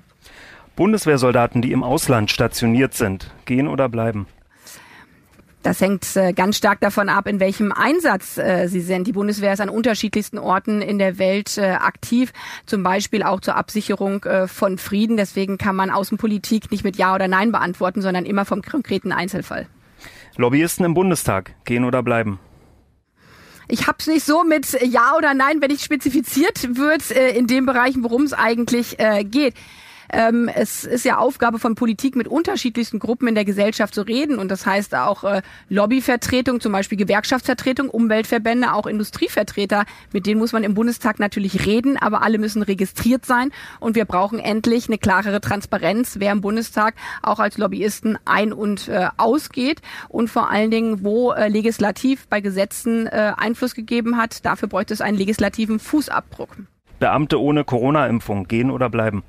Bundeswehrsoldaten, 0.75 1.61
die 1.61 1.71
im 1.71 1.83
Ausland 1.83 2.29
stationiert 2.31 2.95
sind, 2.95 3.31
gehen 3.45 3.69
oder 3.69 3.87
bleiben? 3.87 4.27
Das 5.65 5.81
hängt 5.81 6.15
äh, 6.15 6.31
ganz 6.31 6.57
stark 6.57 6.79
davon 6.79 7.09
ab, 7.09 7.25
in 7.25 7.39
welchem 7.39 7.71
Einsatz 7.71 8.37
äh, 8.37 8.67
sie 8.67 8.81
sind. 8.81 9.07
Die 9.07 9.13
Bundeswehr 9.13 9.51
ist 9.51 9.61
an 9.61 9.69
unterschiedlichsten 9.69 10.37
Orten 10.37 10.79
in 10.83 10.99
der 10.99 11.17
Welt 11.17 11.57
äh, 11.57 11.71
aktiv, 11.71 12.33
zum 12.67 12.83
Beispiel 12.83 13.23
auch 13.23 13.39
zur 13.39 13.55
Absicherung 13.55 14.23
von 14.45 14.77
Frieden. 14.77 15.17
Deswegen 15.17 15.57
kann 15.57 15.75
man 15.75 15.89
Außenpolitik 15.89 16.69
nicht 16.69 16.83
mit 16.83 16.97
Ja 16.97 17.15
oder 17.15 17.27
Nein 17.27 17.51
beantworten, 17.51 18.03
sondern 18.03 18.25
immer 18.25 18.45
vom 18.45 18.61
konkreten 18.61 19.11
Einzelfall. 19.11 19.65
Lobbyisten 20.37 20.85
im 20.85 20.93
Bundestag 20.93 21.55
gehen 21.65 21.83
oder 21.83 22.03
bleiben? 22.03 22.39
Ich 23.67 23.87
hab's 23.87 24.05
nicht 24.05 24.23
so 24.23 24.43
mit 24.43 24.79
Ja 24.83 25.15
oder 25.17 25.33
Nein, 25.33 25.61
wenn 25.61 25.71
nicht 25.71 25.83
spezifiziert 25.83 26.77
wird 26.77 27.09
in 27.09 27.47
den 27.47 27.65
Bereichen, 27.65 28.03
worum 28.03 28.23
es 28.23 28.33
eigentlich 28.33 28.97
geht. 29.23 29.55
Ähm, 30.11 30.49
es 30.53 30.83
ist 30.83 31.05
ja 31.05 31.17
Aufgabe 31.17 31.59
von 31.59 31.75
Politik, 31.75 32.15
mit 32.15 32.27
unterschiedlichsten 32.27 32.99
Gruppen 32.99 33.27
in 33.27 33.35
der 33.35 33.45
Gesellschaft 33.45 33.93
zu 33.93 34.01
reden. 34.01 34.37
Und 34.39 34.49
das 34.49 34.65
heißt 34.65 34.95
auch 34.95 35.23
äh, 35.23 35.41
Lobbyvertretung, 35.69 36.59
zum 36.59 36.71
Beispiel 36.71 36.97
Gewerkschaftsvertretung, 36.97 37.89
Umweltverbände, 37.89 38.73
auch 38.73 38.87
Industrievertreter. 38.87 39.85
Mit 40.13 40.25
denen 40.25 40.39
muss 40.39 40.53
man 40.53 40.63
im 40.63 40.73
Bundestag 40.73 41.19
natürlich 41.19 41.65
reden, 41.65 41.97
aber 41.97 42.21
alle 42.21 42.37
müssen 42.37 42.61
registriert 42.61 43.25
sein. 43.25 43.51
Und 43.79 43.95
wir 43.95 44.05
brauchen 44.05 44.39
endlich 44.39 44.87
eine 44.87 44.97
klarere 44.97 45.41
Transparenz, 45.41 46.17
wer 46.19 46.31
im 46.31 46.41
Bundestag 46.41 46.95
auch 47.21 47.39
als 47.39 47.57
Lobbyisten 47.57 48.17
ein- 48.25 48.53
und 48.53 48.87
äh, 48.87 49.07
ausgeht. 49.17 49.81
Und 50.09 50.29
vor 50.29 50.49
allen 50.49 50.71
Dingen, 50.71 51.03
wo 51.03 51.31
äh, 51.31 51.47
legislativ 51.47 52.27
bei 52.27 52.41
Gesetzen 52.41 53.07
äh, 53.07 53.33
Einfluss 53.37 53.75
gegeben 53.75 54.17
hat. 54.17 54.45
Dafür 54.45 54.67
bräuchte 54.67 54.93
es 54.93 55.01
einen 55.01 55.17
legislativen 55.17 55.79
Fußabdruck. 55.79 56.49
Beamte 56.99 57.41
ohne 57.41 57.63
Corona-Impfung 57.63 58.47
gehen 58.47 58.71
oder 58.71 58.89
bleiben? 58.89 59.23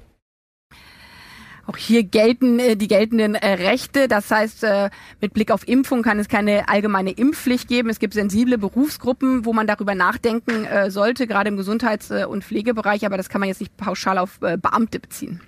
Auch 1.67 1.77
hier 1.77 2.05
gelten 2.05 2.59
äh, 2.59 2.77
die 2.77 2.89
geltenden 2.89 3.35
äh, 3.35 3.55
Rechte. 3.55 4.09
Das 4.09 4.31
heißt, 4.31 4.65
äh, 4.65 4.91
mit 5.21 5.35
Blick 5.35 5.51
auf 5.51 5.67
Impfung 5.67 6.03
kann 6.03 6.19
es 6.19 6.29
keine 6.29 6.69
allgemeine 6.69 7.11
Impfpflicht 7.11 7.69
geben. 7.69 7.91
Es 7.91 7.99
gibt 7.99 8.15
sensible 8.15 8.59
Berufsgruppen, 8.59 9.45
wo 9.45 9.53
man 9.53 9.67
darüber 9.67 9.95
nachdenken 9.95 10.65
äh, 10.65 10.91
sollte, 10.91 11.27
gerade 11.27 11.49
im 11.49 11.57
Gesundheits- 11.57 12.11
äh, 12.11 12.25
und 12.25 12.45
Pflegebereich. 12.45 13.05
Aber 13.05 13.17
das 13.17 13.29
kann 13.29 13.41
man 13.41 13.49
jetzt 13.49 13.61
nicht 13.61 13.77
pauschal 13.77 14.19
auf 14.19 14.39
äh, 14.43 14.57
Beamte 14.57 15.01
beziehen. 15.01 15.41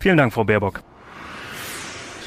Vielen 0.00 0.16
Dank, 0.16 0.32
Frau 0.32 0.44
Baerbock. 0.44 0.82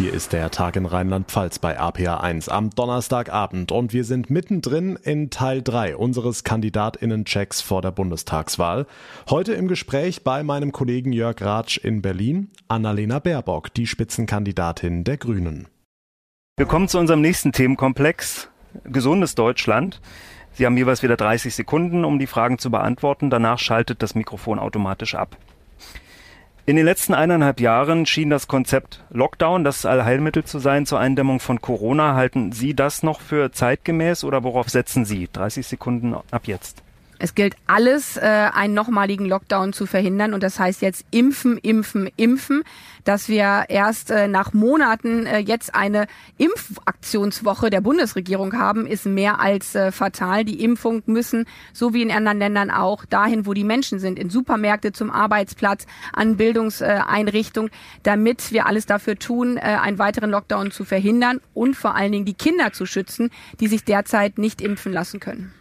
Hier 0.02 0.16
ist 0.16 0.34
der 0.34 0.50
Tag 0.50 0.78
in 0.78 0.88
Rheinland-Pfalz 0.88 1.60
bei 1.60 1.80
APA1 1.80 2.50
am 2.50 2.72
Donnerstagabend 2.72 3.72
und 3.72 3.94
wir 3.94 4.04
sind 4.04 4.32
mittendrin 4.32 4.96
in 4.96 5.30
Teil 5.30 5.62
3 5.62 5.96
unseres 5.96 6.44
Kandidatinnen-Checks 6.44 7.62
vor 7.62 7.84
der 7.84 7.92
Bundestagswahl. 7.92 8.88
Heute 9.30 9.54
im 9.54 9.68
Gespräch 9.68 10.24
bei 10.24 10.42
meinem 10.42 10.72
Kollegen 10.72 11.14
Jörg 11.14 11.40
Ratsch 11.42 11.78
in 11.78 12.02
Berlin, 12.02 12.50
Annalena 12.68 13.20
Baerbock, 13.20 13.72
die 13.76 13.86
Spitzenkandidatin 13.86 15.04
der 15.04 15.18
Grünen. 15.18 15.68
Wir 16.58 16.66
kommen 16.66 16.88
zu 16.88 16.98
unserem 16.98 17.22
nächsten 17.22 17.52
Themenkomplex, 17.52 18.50
gesundes 18.86 19.36
Deutschland. 19.36 20.02
Sie 20.54 20.66
haben 20.66 20.78
jeweils 20.78 21.04
wieder 21.04 21.16
30 21.16 21.54
Sekunden, 21.54 22.06
um 22.06 22.18
die 22.18 22.26
Fragen 22.26 22.58
zu 22.58 22.72
beantworten. 22.72 23.30
Danach 23.30 23.60
schaltet 23.60 24.02
das 24.02 24.16
Mikrofon 24.16 24.58
automatisch 24.58 25.14
ab. 25.14 25.38
In 26.68 26.76
den 26.76 26.86
letzten 26.86 27.16
eineinhalb 27.16 27.60
Jahren 27.60 28.06
schien 28.06 28.30
das 28.30 28.48
Konzept 28.48 29.04
Lockdown 29.10 29.64
das 29.64 29.84
Allheilmittel 29.84 30.44
zu 30.44 30.60
sein 30.60 30.86
zur 30.86 31.00
Eindämmung 31.00 31.40
von 31.40 31.60
Corona. 31.60 32.14
Halten 32.14 32.52
Sie 32.52 32.76
das 32.76 33.02
noch 33.02 33.20
für 33.20 33.52
zeitgemäß 33.52 34.24
oder 34.24 34.44
worauf 34.44 34.70
setzen 34.70 35.04
Sie? 35.04 35.28
30 35.34 35.66
Sekunden 35.66 36.14
ab 36.14 36.44
jetzt. 36.46 36.84
Es 37.22 37.36
gilt 37.36 37.56
alles, 37.68 38.18
äh, 38.18 38.22
einen 38.22 38.74
nochmaligen 38.74 39.28
Lockdown 39.28 39.74
zu 39.74 39.86
verhindern. 39.86 40.34
Und 40.34 40.42
das 40.42 40.60
heißt 40.60 40.82
jetzt 40.82 41.06
impfen, 41.12 41.60
impfen, 41.60 42.10
impfen. 42.16 42.64
Dass 43.04 43.30
wir 43.30 43.66
erst 43.70 44.10
äh, 44.10 44.28
nach 44.28 44.54
Monaten 44.54 45.28
äh, 45.28 45.38
jetzt 45.38 45.76
eine 45.76 46.08
Impfaktionswoche 46.40 47.70
der 47.70 47.82
Bundesregierung 47.82 48.54
haben, 48.54 48.88
ist 48.88 49.06
mehr 49.06 49.40
als 49.40 49.76
äh, 49.76 49.92
fatal. 49.92 50.46
Die 50.46 50.64
Impfung 50.64 51.04
müssen, 51.06 51.46
so 51.74 51.94
wie 51.94 52.02
in 52.02 52.12
anderen 52.12 52.40
Ländern 52.40 52.72
auch, 52.72 53.06
dahin, 53.06 53.46
wo 53.46 53.54
die 53.54 53.64
Menschen 53.64 54.00
sind, 54.00 54.18
in 54.18 54.32
Supermärkte, 54.32 54.92
zum 54.92 55.12
Arbeitsplatz, 55.12 55.86
an 56.14 56.38
Bildungseinrichtungen, 56.38 57.70
damit 58.02 58.52
wir 58.52 58.66
alles 58.66 58.88
dafür 58.88 59.16
tun, 59.16 59.58
äh, 59.58 59.62
einen 59.62 60.00
weiteren 60.00 60.32
Lockdown 60.32 60.72
zu 60.72 60.86
verhindern 60.86 61.40
und 61.54 61.76
vor 61.76 61.94
allen 61.94 62.12
Dingen 62.12 62.26
die 62.26 62.34
Kinder 62.34 62.74
zu 62.74 62.88
schützen, 62.88 63.30
die 63.60 63.68
sich 63.68 63.84
derzeit 63.84 64.40
nicht 64.40 64.60
impfen 64.60 64.92
lassen 64.92 65.20
können. 65.20 65.54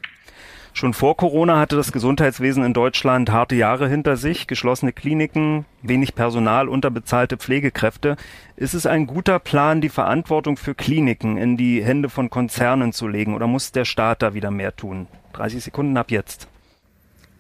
Schon 0.73 0.95
vor 0.95 1.17
Corona 1.17 1.59
hatte 1.59 1.77
das 1.77 1.93
Gesundheitswesen 1.93 2.65
in 2.65 2.73
Deutschland 2.73 3.31
harte 3.31 3.55
Jahre 3.55 3.89
hinter 3.89 4.17
sich, 4.17 4.47
geschlossene 4.47 4.93
Kliniken, 4.93 5.65
wenig 5.83 6.15
Personal, 6.15 6.69
unterbezahlte 6.69 7.37
Pflegekräfte. 7.37 8.17
Ist 8.57 8.75
es 8.75 8.87
ein 8.87 9.07
guter 9.07 9.39
Plan, 9.39 9.81
die 9.81 9.89
Verantwortung 9.89 10.57
für 10.57 10.75
Kliniken 10.75 11.37
in 11.37 11.57
die 11.57 11.83
Hände 11.83 12.09
von 12.09 12.31
Konzernen 12.31 12.93
zu 12.93 13.09
legen 13.09 13.35
oder 13.35 13.47
muss 13.47 13.73
der 13.73 13.85
Staat 13.85 14.23
da 14.23 14.35
wieder 14.35 14.51
mehr 14.51 14.77
tun? 14.77 15.07
30 15.33 15.65
Sekunden 15.65 15.97
ab 15.97 16.11
jetzt. 16.11 16.50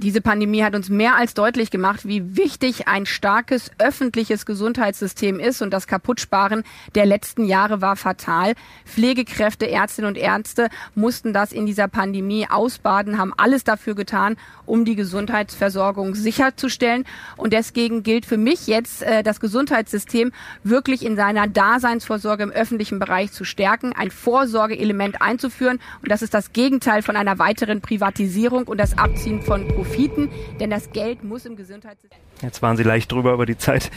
Diese 0.02 0.22
Pandemie 0.22 0.62
hat 0.62 0.74
uns 0.74 0.88
mehr 0.88 1.16
als 1.16 1.34
deutlich 1.34 1.70
gemacht, 1.70 2.08
wie 2.08 2.34
wichtig 2.34 2.88
ein 2.88 3.04
starkes 3.04 3.70
öffentliches 3.76 4.46
Gesundheitssystem 4.46 5.38
ist 5.38 5.60
und 5.60 5.74
das 5.74 5.86
Kaputtsparen 5.86 6.64
der 6.94 7.04
letzten 7.04 7.44
Jahre 7.44 7.82
war 7.82 7.96
fatal. 7.96 8.54
Pflegekräfte, 8.86 9.68
Ärztinnen 9.68 10.08
und 10.08 10.16
Ärzte 10.16 10.70
mussten 10.94 11.34
das 11.34 11.52
in 11.52 11.66
dieser 11.66 11.86
Pandemie 11.86 12.46
ausbaden, 12.48 13.18
haben 13.18 13.34
alles 13.36 13.62
dafür 13.62 13.94
getan, 13.94 14.38
um 14.64 14.86
die 14.86 14.96
Gesundheitsversorgung 14.96 16.14
sicherzustellen. 16.14 17.04
Und 17.36 17.52
deswegen 17.52 18.02
gilt 18.02 18.24
für 18.24 18.38
mich 18.38 18.68
jetzt, 18.68 19.02
äh, 19.02 19.22
das 19.22 19.38
Gesundheitssystem 19.38 20.32
wirklich 20.64 21.04
in 21.04 21.14
seiner 21.14 21.46
Daseinsvorsorge 21.46 22.44
im 22.44 22.50
öffentlichen 22.50 23.00
Bereich 23.00 23.32
zu 23.32 23.44
stärken, 23.44 23.92
ein 23.92 24.10
Vorsorgeelement 24.10 25.20
einzuführen. 25.20 25.78
Und 26.00 26.10
das 26.10 26.22
ist 26.22 26.32
das 26.32 26.54
Gegenteil 26.54 27.02
von 27.02 27.16
einer 27.16 27.38
weiteren 27.38 27.82
Privatisierung 27.82 28.64
und 28.64 28.78
das 28.78 28.96
Abziehen 28.96 29.42
von 29.42 29.68
Profit. 29.68 29.89
Profiten, 29.90 30.30
denn 30.60 30.70
das 30.70 30.90
Geld 30.92 31.24
muss 31.24 31.44
im 31.46 31.56
Gesundheitssystem. 31.56 32.18
Jetzt 32.42 32.62
waren 32.62 32.76
Sie 32.76 32.84
leicht 32.84 33.10
drüber 33.10 33.32
über 33.32 33.44
die 33.44 33.58
Zeit. 33.58 33.90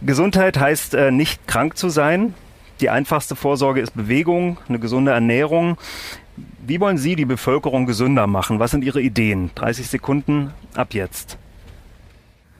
Gesundheit 0.00 0.58
heißt 0.58 0.94
äh, 0.94 1.10
nicht 1.10 1.46
krank 1.48 1.76
zu 1.76 1.88
sein. 1.88 2.34
Die 2.80 2.88
einfachste 2.88 3.34
Vorsorge 3.34 3.80
ist 3.80 3.96
Bewegung, 3.96 4.58
eine 4.68 4.78
gesunde 4.78 5.10
Ernährung. 5.10 5.76
Wie 6.64 6.78
wollen 6.78 6.98
Sie 6.98 7.16
die 7.16 7.24
Bevölkerung 7.24 7.86
gesünder 7.86 8.28
machen? 8.28 8.60
Was 8.60 8.70
sind 8.70 8.84
Ihre 8.84 9.00
Ideen? 9.00 9.50
30 9.56 9.88
Sekunden 9.88 10.52
ab 10.74 10.94
jetzt. 10.94 11.36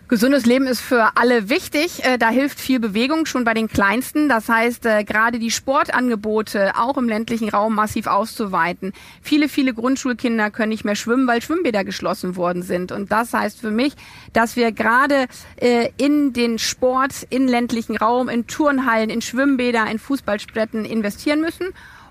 Gesundes 0.09 0.47
Leben 0.47 0.67
ist 0.67 0.81
für 0.81 1.11
alle 1.17 1.51
wichtig. 1.51 2.03
Äh, 2.03 2.17
da 2.17 2.31
hilft 2.31 2.59
viel 2.59 2.81
Bewegung 2.81 3.27
schon 3.27 3.45
bei 3.45 3.53
den 3.53 3.69
Kleinsten. 3.69 4.31
Das 4.31 4.49
heißt, 4.49 4.87
äh, 4.87 5.05
gerade 5.05 5.39
die 5.39 5.51
Sportangebote 5.51 6.73
auch 6.77 6.97
im 6.97 7.11
ländlichen 7.11 7.51
Raum 7.51 7.75
massiv 7.75 8.07
auszuweiten. 8.07 8.95
Viele, 9.21 9.51
viele 9.51 9.75
Grundschulkinder 9.75 10.51
können 10.51 10.71
nicht 10.71 10.87
mehr 10.87 10.95
schwimmen, 10.95 11.27
weil 11.27 11.43
Schwimmbäder 11.43 11.85
geschlossen 11.85 12.37
worden 12.37 12.63
sind. 12.63 12.91
Und 12.91 13.13
das 13.13 13.35
heißt 13.35 13.61
für 13.61 13.71
mich, 13.71 13.93
dass 14.33 14.57
wir 14.57 14.73
gerade 14.73 15.27
äh, 15.57 15.91
in 15.99 16.33
den 16.33 16.59
Sport, 16.59 17.27
in 17.29 17.47
ländlichen 17.47 17.99
Raum, 17.99 18.31
in 18.31 18.47
Turnhallen, 18.47 19.11
in 19.11 19.21
Schwimmbäder, 19.21 19.91
in 19.91 19.99
Fußballstätten 19.99 20.87
investieren 20.87 21.43
müssen. 21.43 21.67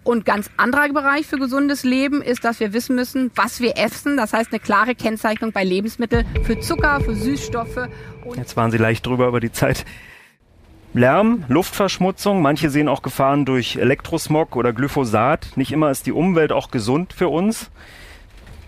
Und 0.08 0.24
ganz 0.24 0.50
anderer 0.56 0.88
Bereich 0.88 1.28
für 1.28 1.38
gesundes 1.38 1.84
Leben 1.84 2.22
ist, 2.22 2.46
dass 2.46 2.62
wir 2.62 2.72
wissen 2.72 2.96
müssen, 2.96 3.30
was 3.36 3.60
wir 3.60 3.78
essen. 3.78 4.16
Das 4.16 4.32
heißt, 4.32 4.54
eine 4.54 4.62
klare 4.62 4.96
Kennzeichnung 4.96 5.52
bei 5.52 5.66
Lebensmitteln 5.66 6.26
für 6.44 6.58
Zucker, 6.62 7.02
für 7.02 7.14
Süßstoffe. 7.14 7.90
Jetzt 8.38 8.56
waren 8.56 8.72
Sie 8.72 8.78
leicht 8.78 9.06
drüber 9.06 9.28
über 9.28 9.42
die 9.42 9.52
Zeit. 9.52 9.84
Lärm, 10.94 11.44
Luftverschmutzung, 11.50 12.42
manche 12.42 12.70
sehen 12.70 12.88
auch 12.88 13.02
Gefahren 13.02 13.44
durch 13.44 13.76
Elektrosmog 13.76 14.56
oder 14.56 14.72
Glyphosat. 14.72 15.50
Nicht 15.58 15.74
immer 15.74 15.92
ist 15.92 16.06
die 16.06 16.14
Umwelt 16.14 16.54
auch 16.54 16.72
gesund 16.72 17.12
für 17.12 17.28
uns. 17.28 17.70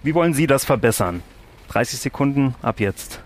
Wie 0.04 0.16
wollen 0.16 0.34
Sie 0.34 0.46
das 0.46 0.66
verbessern? 0.66 1.24
30 1.70 2.02
Sekunden 2.02 2.54
ab 2.62 2.82
jetzt 2.82 3.22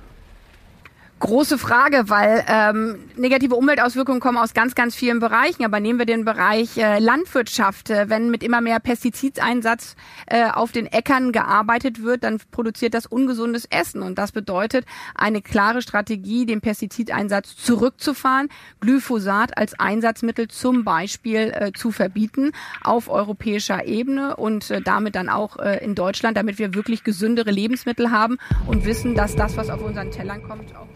große 1.24 1.58
Frage, 1.58 2.10
weil 2.10 2.44
ähm, 2.48 3.00
negative 3.15 3.56
Umweltauswirkungen 3.56 4.20
kommen 4.20 4.38
aus 4.38 4.53
ganz, 4.53 4.75
ganz 4.75 4.94
vielen 4.94 5.20
Bereichen. 5.20 5.63
Aber 5.63 5.80
nehmen 5.80 5.98
wir 5.98 6.06
den 6.06 6.25
Bereich 6.25 6.77
äh, 6.77 7.00
Landwirtschaft. 7.00 7.89
Äh, 7.89 8.10
wenn 8.10 8.30
mit 8.30 8.44
immer 8.44 8.60
mehr 8.60 8.82
Pestizideinsatz 8.82 9.96
äh, 10.27 10.50
auf 10.50 10.74
den 10.74 10.86
Äckern 10.86 11.32
gearbeitet 11.32 12.03
wird, 12.03 12.25
dann 12.25 12.42
produziert 12.51 12.94
das 12.94 13.06
ungesundes 13.06 13.65
Essen. 13.70 14.01
Und 14.01 14.18
das 14.18 14.34
bedeutet 14.34 14.86
eine 15.15 15.42
klare 15.42 15.82
Strategie, 15.82 16.46
den 16.46 16.60
Pestizideinsatz 16.60 17.56
zurückzufahren, 17.56 18.50
Glyphosat 18.82 19.58
als 19.58 19.80
Einsatzmittel 19.80 20.50
zum 20.50 20.84
Beispiel 20.84 21.53
äh, 21.56 21.72
zu 21.72 21.92
verbieten 21.92 22.51
auf 22.84 23.08
europäischer 23.08 23.86
Ebene 23.86 24.36
und 24.36 24.70
äh, 24.70 24.82
damit 24.82 25.15
dann 25.15 25.30
auch 25.30 25.58
äh, 25.58 25.84
in 25.84 25.96
Deutschland, 25.96 26.36
damit 26.36 26.60
wir 26.60 26.74
wirklich 26.74 27.06
gesündere 27.06 27.51
Lebensmittel 27.51 28.12
haben 28.12 28.38
und 28.68 28.84
wissen, 28.86 29.15
dass 29.15 29.38
das, 29.38 29.56
was 29.56 29.70
auf 29.70 29.82
unseren 29.82 30.12
Tellern 30.12 30.44
kommt, 30.44 30.75
auch 30.75 30.88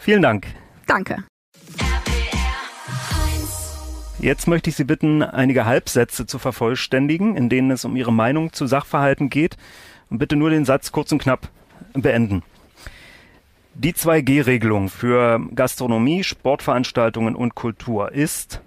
Vielen 0.00 0.22
Dank. 0.22 0.46
Danke. 0.86 1.24
Jetzt 4.18 4.48
möchte 4.48 4.70
ich 4.70 4.76
Sie 4.76 4.84
bitten, 4.84 5.22
einige 5.22 5.66
Halbsätze 5.66 6.26
zu 6.26 6.38
vervollständigen, 6.38 7.36
in 7.36 7.50
denen 7.50 7.70
es 7.70 7.84
um 7.84 7.96
Ihre 7.96 8.12
Meinung 8.12 8.52
zu 8.52 8.66
Sachverhalten 8.66 9.28
geht. 9.28 9.56
Und 10.08 10.18
bitte 10.18 10.36
nur 10.36 10.50
den 10.50 10.64
Satz 10.64 10.90
kurz 10.90 11.12
und 11.12 11.22
knapp 11.22 11.48
beenden. 11.92 12.42
Die 13.74 13.92
2G-Regelung 13.92 14.88
für 14.88 15.38
Gastronomie, 15.54 16.24
Sportveranstaltungen 16.24 17.36
und 17.36 17.54
Kultur 17.54 18.12
ist 18.12 18.60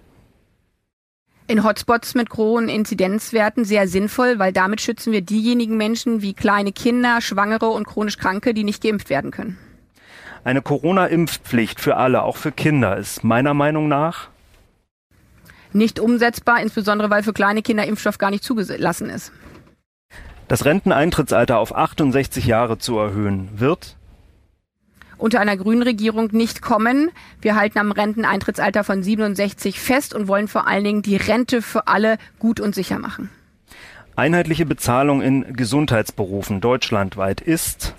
in 1.46 1.62
Hotspots 1.62 2.14
mit 2.14 2.32
hohen 2.34 2.70
Inzidenzwerten 2.70 3.66
sehr 3.66 3.86
sinnvoll, 3.86 4.38
weil 4.38 4.52
damit 4.52 4.80
schützen 4.80 5.12
wir 5.12 5.20
diejenigen 5.20 5.76
Menschen 5.76 6.22
wie 6.22 6.32
kleine 6.32 6.72
Kinder, 6.72 7.20
Schwangere 7.20 7.66
und 7.66 7.86
chronisch 7.86 8.16
Kranke, 8.16 8.54
die 8.54 8.64
nicht 8.64 8.82
geimpft 8.82 9.10
werden 9.10 9.30
können. 9.30 9.58
Eine 10.44 10.60
Corona-Impfpflicht 10.60 11.80
für 11.80 11.96
alle, 11.96 12.22
auch 12.22 12.36
für 12.36 12.52
Kinder, 12.52 12.98
ist 12.98 13.24
meiner 13.24 13.54
Meinung 13.54 13.88
nach 13.88 14.28
nicht 15.72 15.98
umsetzbar, 15.98 16.60
insbesondere 16.60 17.10
weil 17.10 17.22
für 17.22 17.32
kleine 17.32 17.62
Kinder 17.62 17.84
Impfstoff 17.84 18.18
gar 18.18 18.30
nicht 18.30 18.44
zugelassen 18.44 19.10
ist. 19.10 19.32
Das 20.46 20.64
Renteneintrittsalter 20.64 21.58
auf 21.58 21.74
68 21.74 22.46
Jahre 22.46 22.78
zu 22.78 22.96
erhöhen 22.98 23.48
wird 23.56 23.96
unter 25.16 25.40
einer 25.40 25.56
grünen 25.56 25.82
Regierung 25.82 26.28
nicht 26.32 26.60
kommen. 26.60 27.10
Wir 27.40 27.56
halten 27.56 27.78
am 27.78 27.92
Renteneintrittsalter 27.92 28.84
von 28.84 29.02
67 29.02 29.80
fest 29.80 30.12
und 30.12 30.28
wollen 30.28 30.48
vor 30.48 30.66
allen 30.66 30.84
Dingen 30.84 31.02
die 31.02 31.16
Rente 31.16 31.62
für 31.62 31.88
alle 31.88 32.18
gut 32.38 32.60
und 32.60 32.74
sicher 32.74 32.98
machen. 32.98 33.30
Einheitliche 34.16 34.66
Bezahlung 34.66 35.22
in 35.22 35.54
Gesundheitsberufen 35.54 36.60
deutschlandweit 36.60 37.40
ist 37.40 37.94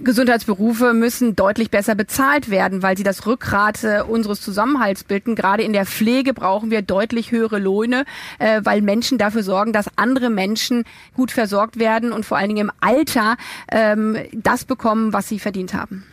Gesundheitsberufe 0.00 0.92
müssen 0.94 1.34
deutlich 1.34 1.70
besser 1.70 1.94
bezahlt 1.94 2.50
werden, 2.50 2.82
weil 2.82 2.96
sie 2.96 3.02
das 3.02 3.26
Rückgrat 3.26 3.82
äh, 3.82 4.02
unseres 4.06 4.40
Zusammenhalts 4.40 5.04
bilden. 5.04 5.34
Gerade 5.34 5.62
in 5.62 5.72
der 5.72 5.86
Pflege 5.86 6.34
brauchen 6.34 6.70
wir 6.70 6.82
deutlich 6.82 7.32
höhere 7.32 7.58
Löhne, 7.58 8.04
äh, 8.38 8.60
weil 8.62 8.80
Menschen 8.80 9.18
dafür 9.18 9.42
sorgen, 9.42 9.72
dass 9.72 9.86
andere 9.96 10.30
Menschen 10.30 10.84
gut 11.14 11.32
versorgt 11.32 11.78
werden 11.78 12.12
und 12.12 12.24
vor 12.24 12.38
allen 12.38 12.48
Dingen 12.48 12.68
im 12.68 12.72
Alter 12.80 13.36
ähm, 13.72 14.16
das 14.32 14.64
bekommen, 14.64 15.12
was 15.12 15.28
sie 15.28 15.40
verdient 15.40 15.74
haben. 15.74 16.04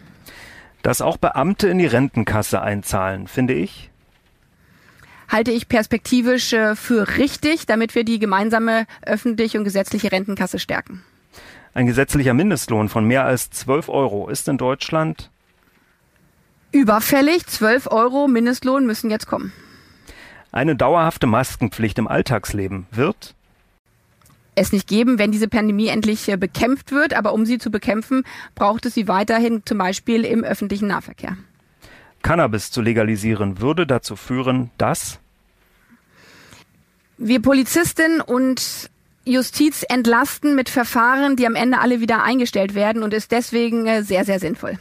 Dass 0.82 1.02
auch 1.02 1.18
Beamte 1.18 1.68
in 1.68 1.78
die 1.78 1.86
Rentenkasse 1.86 2.62
einzahlen, 2.62 3.28
finde 3.28 3.54
ich 3.54 3.92
halte 5.28 5.52
ich 5.52 5.68
perspektivisch 5.68 6.54
äh, 6.54 6.76
für 6.76 7.18
richtig, 7.18 7.66
damit 7.66 7.96
wir 7.96 8.04
die 8.04 8.20
gemeinsame 8.20 8.86
öffentliche 9.04 9.58
und 9.58 9.64
gesetzliche 9.64 10.12
Rentenkasse 10.12 10.60
stärken. 10.60 11.04
Ein 11.76 11.88
gesetzlicher 11.88 12.34
Mindestlohn 12.34 12.88
von 12.88 13.06
mehr 13.06 13.26
als 13.26 13.50
12 13.50 13.90
Euro 13.90 14.30
ist 14.30 14.48
in 14.48 14.58
Deutschland 14.58 15.30
überfällig. 16.72 17.46
12 17.48 17.88
Euro 17.88 18.30
Mindestlohn 18.30 18.86
müssen 18.86 19.12
jetzt 19.12 19.28
kommen. 19.28 19.52
Eine 20.54 20.78
dauerhafte 20.78 21.28
Maskenpflicht 21.28 21.98
im 21.98 22.08
Alltagsleben 22.08 22.88
wird 22.92 23.36
es 24.56 24.72
nicht 24.72 24.88
geben, 24.88 25.20
wenn 25.20 25.34
diese 25.34 25.50
Pandemie 25.50 25.88
endlich 25.88 26.30
äh, 26.30 26.38
bekämpft 26.38 26.94
wird. 26.94 27.14
Aber 27.14 27.34
um 27.34 27.46
sie 27.46 27.58
zu 27.58 27.70
bekämpfen, 27.72 28.24
braucht 28.56 28.86
es 28.86 28.94
sie 28.94 29.10
weiterhin 29.10 29.62
zum 29.66 29.78
Beispiel 29.78 30.24
im 30.24 30.46
öffentlichen 30.46 30.88
Nahverkehr. 30.88 31.36
Cannabis 32.22 32.72
zu 32.72 32.82
legalisieren 32.82 33.60
würde 33.60 33.86
dazu 33.86 34.16
führen, 34.16 34.72
dass 34.78 35.20
wir 37.18 37.42
Polizistinnen 37.42 38.22
und 38.22 38.90
Justiz 39.26 39.84
entlasten 39.90 40.56
mit 40.56 40.70
Verfahren, 40.70 41.36
die 41.36 41.48
am 41.48 41.56
Ende 41.56 41.80
alle 41.80 42.00
wieder 42.00 42.24
eingestellt 42.24 42.76
werden 42.76 43.04
und 43.04 43.14
ist 43.14 43.32
deswegen 43.32 43.88
äh, 43.88 44.04
sehr, 44.04 44.24
sehr 44.24 44.40
sinnvoll. 44.40 44.78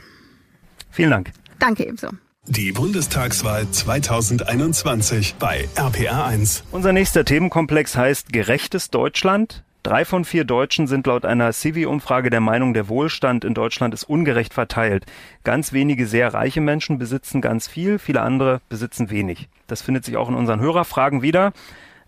Vielen 0.90 1.10
Dank. 1.10 1.32
Danke 1.58 1.84
ebenso. 1.84 2.08
Die 2.46 2.72
Bundestagswahl 2.72 3.66
2021 3.70 5.36
bei 5.38 5.66
RPR1. 5.76 6.62
Unser 6.72 6.92
nächster 6.92 7.24
Themenkomplex 7.24 7.96
heißt 7.96 8.34
Gerechtes 8.34 8.90
Deutschland. 8.90 9.64
Drei 9.82 10.04
von 10.04 10.24
vier 10.24 10.44
Deutschen 10.44 10.86
sind 10.86 11.06
laut 11.06 11.24
einer 11.24 11.52
Civi-Umfrage 11.52 12.30
der 12.30 12.40
Meinung, 12.40 12.74
der 12.74 12.88
Wohlstand 12.88 13.44
in 13.44 13.54
Deutschland 13.54 13.92
ist 13.94 14.04
ungerecht 14.04 14.54
verteilt. 14.54 15.04
Ganz 15.42 15.72
wenige 15.72 16.06
sehr 16.06 16.32
reiche 16.34 16.60
Menschen 16.60 16.98
besitzen 16.98 17.40
ganz 17.40 17.66
viel, 17.66 17.98
viele 17.98 18.20
andere 18.20 18.60
besitzen 18.68 19.10
wenig. 19.10 19.48
Das 19.66 19.82
findet 19.82 20.04
sich 20.04 20.16
auch 20.16 20.28
in 20.28 20.34
unseren 20.34 20.60
Hörerfragen 20.60 21.22
wieder. 21.22 21.52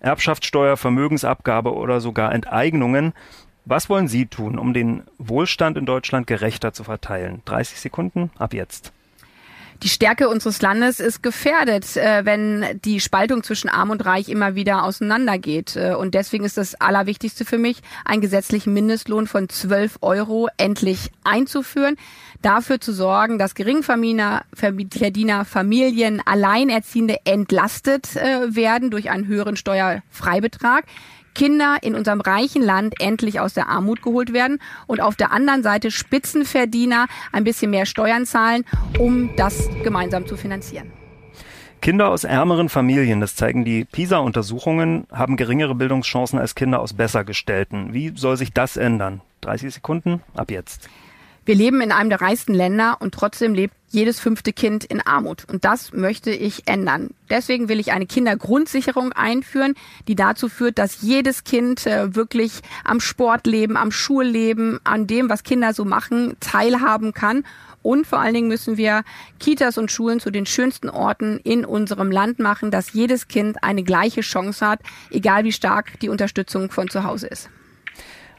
Erbschaftssteuer, 0.00 0.76
Vermögensabgabe 0.76 1.74
oder 1.74 2.00
sogar 2.00 2.32
Enteignungen. 2.32 3.12
Was 3.64 3.88
wollen 3.88 4.08
Sie 4.08 4.26
tun, 4.26 4.58
um 4.58 4.72
den 4.72 5.02
Wohlstand 5.18 5.76
in 5.76 5.86
Deutschland 5.86 6.26
gerechter 6.26 6.72
zu 6.72 6.84
verteilen? 6.84 7.42
30 7.46 7.80
Sekunden 7.80 8.30
ab 8.38 8.54
jetzt. 8.54 8.92
Die 9.82 9.88
Stärke 9.90 10.28
unseres 10.28 10.62
Landes 10.62 11.00
ist 11.00 11.22
gefährdet, 11.22 11.96
äh, 11.96 12.24
wenn 12.24 12.64
die 12.84 13.00
Spaltung 13.00 13.42
zwischen 13.42 13.68
Arm 13.68 13.90
und 13.90 14.04
Reich 14.06 14.28
immer 14.28 14.54
wieder 14.54 14.84
auseinandergeht. 14.84 15.76
Äh, 15.76 15.94
und 15.94 16.14
deswegen 16.14 16.44
ist 16.44 16.56
das 16.56 16.74
Allerwichtigste 16.76 17.44
für 17.44 17.58
mich, 17.58 17.78
einen 18.04 18.22
gesetzlichen 18.22 18.72
Mindestlohn 18.72 19.26
von 19.26 19.48
12 19.48 19.98
Euro 20.00 20.48
endlich 20.56 21.10
einzuführen. 21.24 21.96
Dafür 22.42 22.80
zu 22.80 22.92
sorgen, 22.92 23.38
dass 23.38 23.54
Geringverdiener, 23.54 24.44
Verdiener, 24.54 25.44
Familien, 25.44 26.22
Alleinerziehende 26.24 27.18
entlastet 27.24 28.16
äh, 28.16 28.54
werden 28.54 28.90
durch 28.90 29.10
einen 29.10 29.26
höheren 29.26 29.56
Steuerfreibetrag 29.56 30.84
Kinder 31.36 31.76
in 31.82 31.94
unserem 31.94 32.22
reichen 32.22 32.62
Land 32.62 32.94
endlich 32.98 33.40
aus 33.40 33.52
der 33.52 33.68
Armut 33.68 34.00
geholt 34.00 34.32
werden 34.32 34.58
und 34.86 35.02
auf 35.02 35.16
der 35.16 35.32
anderen 35.32 35.62
Seite 35.62 35.90
Spitzenverdiener 35.90 37.08
ein 37.30 37.44
bisschen 37.44 37.70
mehr 37.70 37.84
Steuern 37.84 38.24
zahlen, 38.24 38.64
um 38.98 39.28
das 39.36 39.68
gemeinsam 39.84 40.26
zu 40.26 40.38
finanzieren. 40.38 40.90
Kinder 41.82 42.08
aus 42.08 42.24
ärmeren 42.24 42.70
Familien, 42.70 43.20
das 43.20 43.36
zeigen 43.36 43.66
die 43.66 43.84
PISA-Untersuchungen, 43.84 45.06
haben 45.12 45.36
geringere 45.36 45.74
Bildungschancen 45.74 46.38
als 46.38 46.54
Kinder 46.54 46.80
aus 46.80 46.94
besser 46.94 47.22
gestellten. 47.22 47.92
Wie 47.92 48.14
soll 48.16 48.38
sich 48.38 48.54
das 48.54 48.78
ändern? 48.78 49.20
30 49.42 49.74
Sekunden 49.74 50.22
ab 50.34 50.50
jetzt. 50.50 50.88
Wir 51.46 51.54
leben 51.54 51.80
in 51.80 51.92
einem 51.92 52.10
der 52.10 52.20
reichsten 52.20 52.54
Länder 52.54 52.96
und 52.98 53.14
trotzdem 53.14 53.54
lebt 53.54 53.72
jedes 53.88 54.18
fünfte 54.18 54.52
Kind 54.52 54.84
in 54.84 55.00
Armut. 55.00 55.44
Und 55.48 55.64
das 55.64 55.92
möchte 55.92 56.32
ich 56.32 56.66
ändern. 56.66 57.10
Deswegen 57.30 57.68
will 57.68 57.78
ich 57.78 57.92
eine 57.92 58.06
Kindergrundsicherung 58.06 59.12
einführen, 59.12 59.74
die 60.08 60.16
dazu 60.16 60.48
führt, 60.48 60.76
dass 60.76 61.02
jedes 61.02 61.44
Kind 61.44 61.86
äh, 61.86 62.16
wirklich 62.16 62.62
am 62.82 62.98
Sportleben, 62.98 63.76
am 63.76 63.92
Schulleben, 63.92 64.80
an 64.82 65.06
dem, 65.06 65.30
was 65.30 65.44
Kinder 65.44 65.72
so 65.72 65.84
machen, 65.84 66.36
teilhaben 66.40 67.12
kann. 67.12 67.44
Und 67.80 68.08
vor 68.08 68.18
allen 68.18 68.34
Dingen 68.34 68.48
müssen 68.48 68.76
wir 68.76 69.04
Kitas 69.38 69.78
und 69.78 69.92
Schulen 69.92 70.18
zu 70.18 70.32
den 70.32 70.46
schönsten 70.46 70.90
Orten 70.90 71.38
in 71.44 71.64
unserem 71.64 72.10
Land 72.10 72.40
machen, 72.40 72.72
dass 72.72 72.92
jedes 72.92 73.28
Kind 73.28 73.62
eine 73.62 73.84
gleiche 73.84 74.22
Chance 74.22 74.66
hat, 74.66 74.80
egal 75.12 75.44
wie 75.44 75.52
stark 75.52 76.00
die 76.00 76.08
Unterstützung 76.08 76.72
von 76.72 76.90
zu 76.90 77.04
Hause 77.04 77.28
ist. 77.28 77.48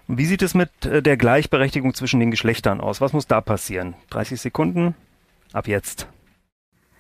Wie 0.07 0.25
sieht 0.25 0.41
es 0.41 0.53
mit 0.53 0.85
äh, 0.85 1.01
der 1.01 1.17
Gleichberechtigung 1.17 1.93
zwischen 1.93 2.19
den 2.19 2.31
Geschlechtern 2.31 2.79
aus? 2.79 3.01
Was 3.01 3.13
muss 3.13 3.27
da 3.27 3.41
passieren? 3.41 3.95
30 4.09 4.39
Sekunden 4.39 4.95
ab 5.51 5.67
jetzt. 5.67 6.07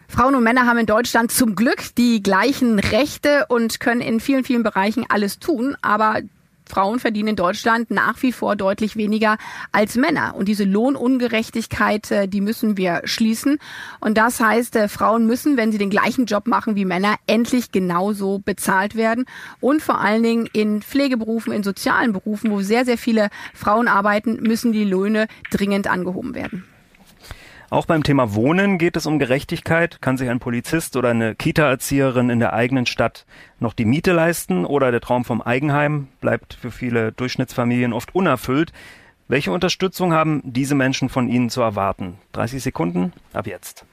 Frauen 0.09 0.35
und 0.35 0.43
Männer 0.43 0.65
haben 0.65 0.77
in 0.77 0.85
Deutschland 0.85 1.31
zum 1.31 1.55
Glück 1.55 1.95
die 1.97 2.23
gleichen 2.23 2.79
Rechte 2.79 3.45
und 3.49 3.79
können 3.79 4.01
in 4.01 4.19
vielen, 4.19 4.43
vielen 4.43 4.63
Bereichen 4.63 5.05
alles 5.09 5.39
tun. 5.39 5.75
Aber 5.81 6.21
Frauen 6.67 6.99
verdienen 6.99 7.29
in 7.29 7.35
Deutschland 7.35 7.91
nach 7.91 8.21
wie 8.21 8.31
vor 8.31 8.55
deutlich 8.55 8.95
weniger 8.95 9.37
als 9.71 9.95
Männer. 9.95 10.35
Und 10.35 10.47
diese 10.47 10.63
Lohnungerechtigkeit, 10.63 12.11
äh, 12.11 12.27
die 12.27 12.41
müssen 12.41 12.77
wir 12.77 13.01
schließen. 13.05 13.59
Und 13.99 14.17
das 14.17 14.39
heißt, 14.39 14.75
äh, 14.75 14.87
Frauen 14.87 15.25
müssen, 15.25 15.57
wenn 15.57 15.71
sie 15.71 15.77
den 15.77 15.89
gleichen 15.89 16.25
Job 16.25 16.47
machen 16.47 16.75
wie 16.75 16.85
Männer, 16.85 17.15
endlich 17.27 17.71
genauso 17.71 18.39
bezahlt 18.39 18.95
werden. 18.95 19.25
Und 19.59 19.81
vor 19.81 19.99
allen 19.99 20.23
Dingen 20.23 20.49
in 20.53 20.81
Pflegeberufen, 20.81 21.53
in 21.53 21.63
sozialen 21.63 22.13
Berufen, 22.13 22.51
wo 22.51 22.61
sehr, 22.61 22.85
sehr 22.85 22.97
viele 22.97 23.29
Frauen 23.53 23.87
arbeiten, 23.87 24.37
müssen 24.41 24.71
die 24.71 24.85
Löhne 24.85 25.27
dringend 25.51 25.87
angehoben 25.87 26.35
werden. 26.35 26.63
Auch 27.69 27.85
beim 27.85 28.03
Thema 28.03 28.33
Wohnen 28.33 28.77
geht 28.77 28.95
es 28.95 29.05
um 29.05 29.19
Gerechtigkeit. 29.19 30.01
Kann 30.01 30.15
sich 30.15 30.29
ein 30.29 30.39
Polizist 30.39 30.95
oder 30.95 31.09
eine 31.09 31.35
Kita-Erzieherin 31.35 32.29
in 32.29 32.39
der 32.39 32.53
eigenen 32.53 32.85
Stadt 32.85 33.25
noch 33.59 33.73
die 33.73 33.83
Miete 33.83 34.13
leisten 34.13 34.63
oder 34.63 34.89
der 34.89 35.01
Traum 35.01 35.25
vom 35.25 35.41
Eigenheim 35.41 36.07
bleibt 36.21 36.53
für 36.53 36.71
viele 36.71 37.11
Durchschnittsfamilien 37.11 37.91
oft 37.91 38.15
unerfüllt. 38.15 38.71
Welche 39.27 39.51
Unterstützung 39.51 40.13
haben 40.13 40.41
diese 40.45 40.75
Menschen 40.75 41.09
von 41.09 41.27
Ihnen 41.27 41.49
zu 41.49 41.59
erwarten? 41.59 42.17
30 42.31 42.63
Sekunden 42.63 43.11
ab 43.33 43.47
jetzt. 43.47 43.85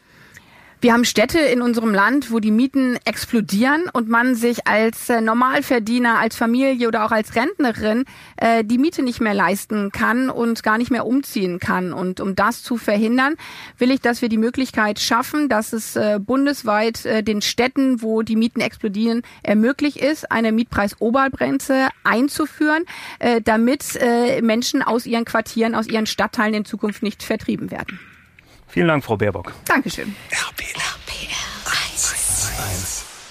Wir 0.84 0.92
haben 0.92 1.06
Städte 1.06 1.38
in 1.38 1.62
unserem 1.62 1.94
Land, 1.94 2.30
wo 2.30 2.40
die 2.40 2.50
Mieten 2.50 2.98
explodieren 3.06 3.84
und 3.90 4.10
man 4.10 4.34
sich 4.34 4.66
als 4.66 5.08
äh, 5.08 5.22
Normalverdiener, 5.22 6.18
als 6.18 6.36
Familie 6.36 6.88
oder 6.88 7.06
auch 7.06 7.10
als 7.10 7.34
Rentnerin 7.36 8.04
äh, 8.36 8.62
die 8.64 8.76
Miete 8.76 9.02
nicht 9.02 9.18
mehr 9.18 9.32
leisten 9.32 9.92
kann 9.92 10.28
und 10.28 10.62
gar 10.62 10.76
nicht 10.76 10.90
mehr 10.90 11.06
umziehen 11.06 11.58
kann. 11.58 11.94
Und 11.94 12.20
um 12.20 12.34
das 12.34 12.62
zu 12.62 12.76
verhindern, 12.76 13.36
will 13.78 13.90
ich, 13.92 14.02
dass 14.02 14.20
wir 14.20 14.28
die 14.28 14.36
Möglichkeit 14.36 15.00
schaffen, 15.00 15.48
dass 15.48 15.72
es 15.72 15.96
äh, 15.96 16.20
bundesweit 16.20 17.06
äh, 17.06 17.22
den 17.22 17.40
Städten, 17.40 18.02
wo 18.02 18.20
die 18.20 18.36
Mieten 18.36 18.60
explodieren, 18.60 19.22
ermöglicht 19.42 19.96
ist, 19.96 20.30
eine 20.30 20.52
Mietpreisobergrenze 20.52 21.88
einzuführen, 22.02 22.84
äh, 23.20 23.40
damit 23.40 23.96
äh, 23.96 24.42
Menschen 24.42 24.82
aus 24.82 25.06
ihren 25.06 25.24
Quartieren, 25.24 25.74
aus 25.74 25.86
ihren 25.86 26.04
Stadtteilen 26.04 26.52
in 26.52 26.64
Zukunft 26.66 27.02
nicht 27.02 27.22
vertrieben 27.22 27.70
werden. 27.70 27.98
Vielen 28.74 28.88
Dank, 28.88 29.04
Frau 29.04 29.16
Baerbock. 29.16 29.52
Dankeschön. 29.66 30.16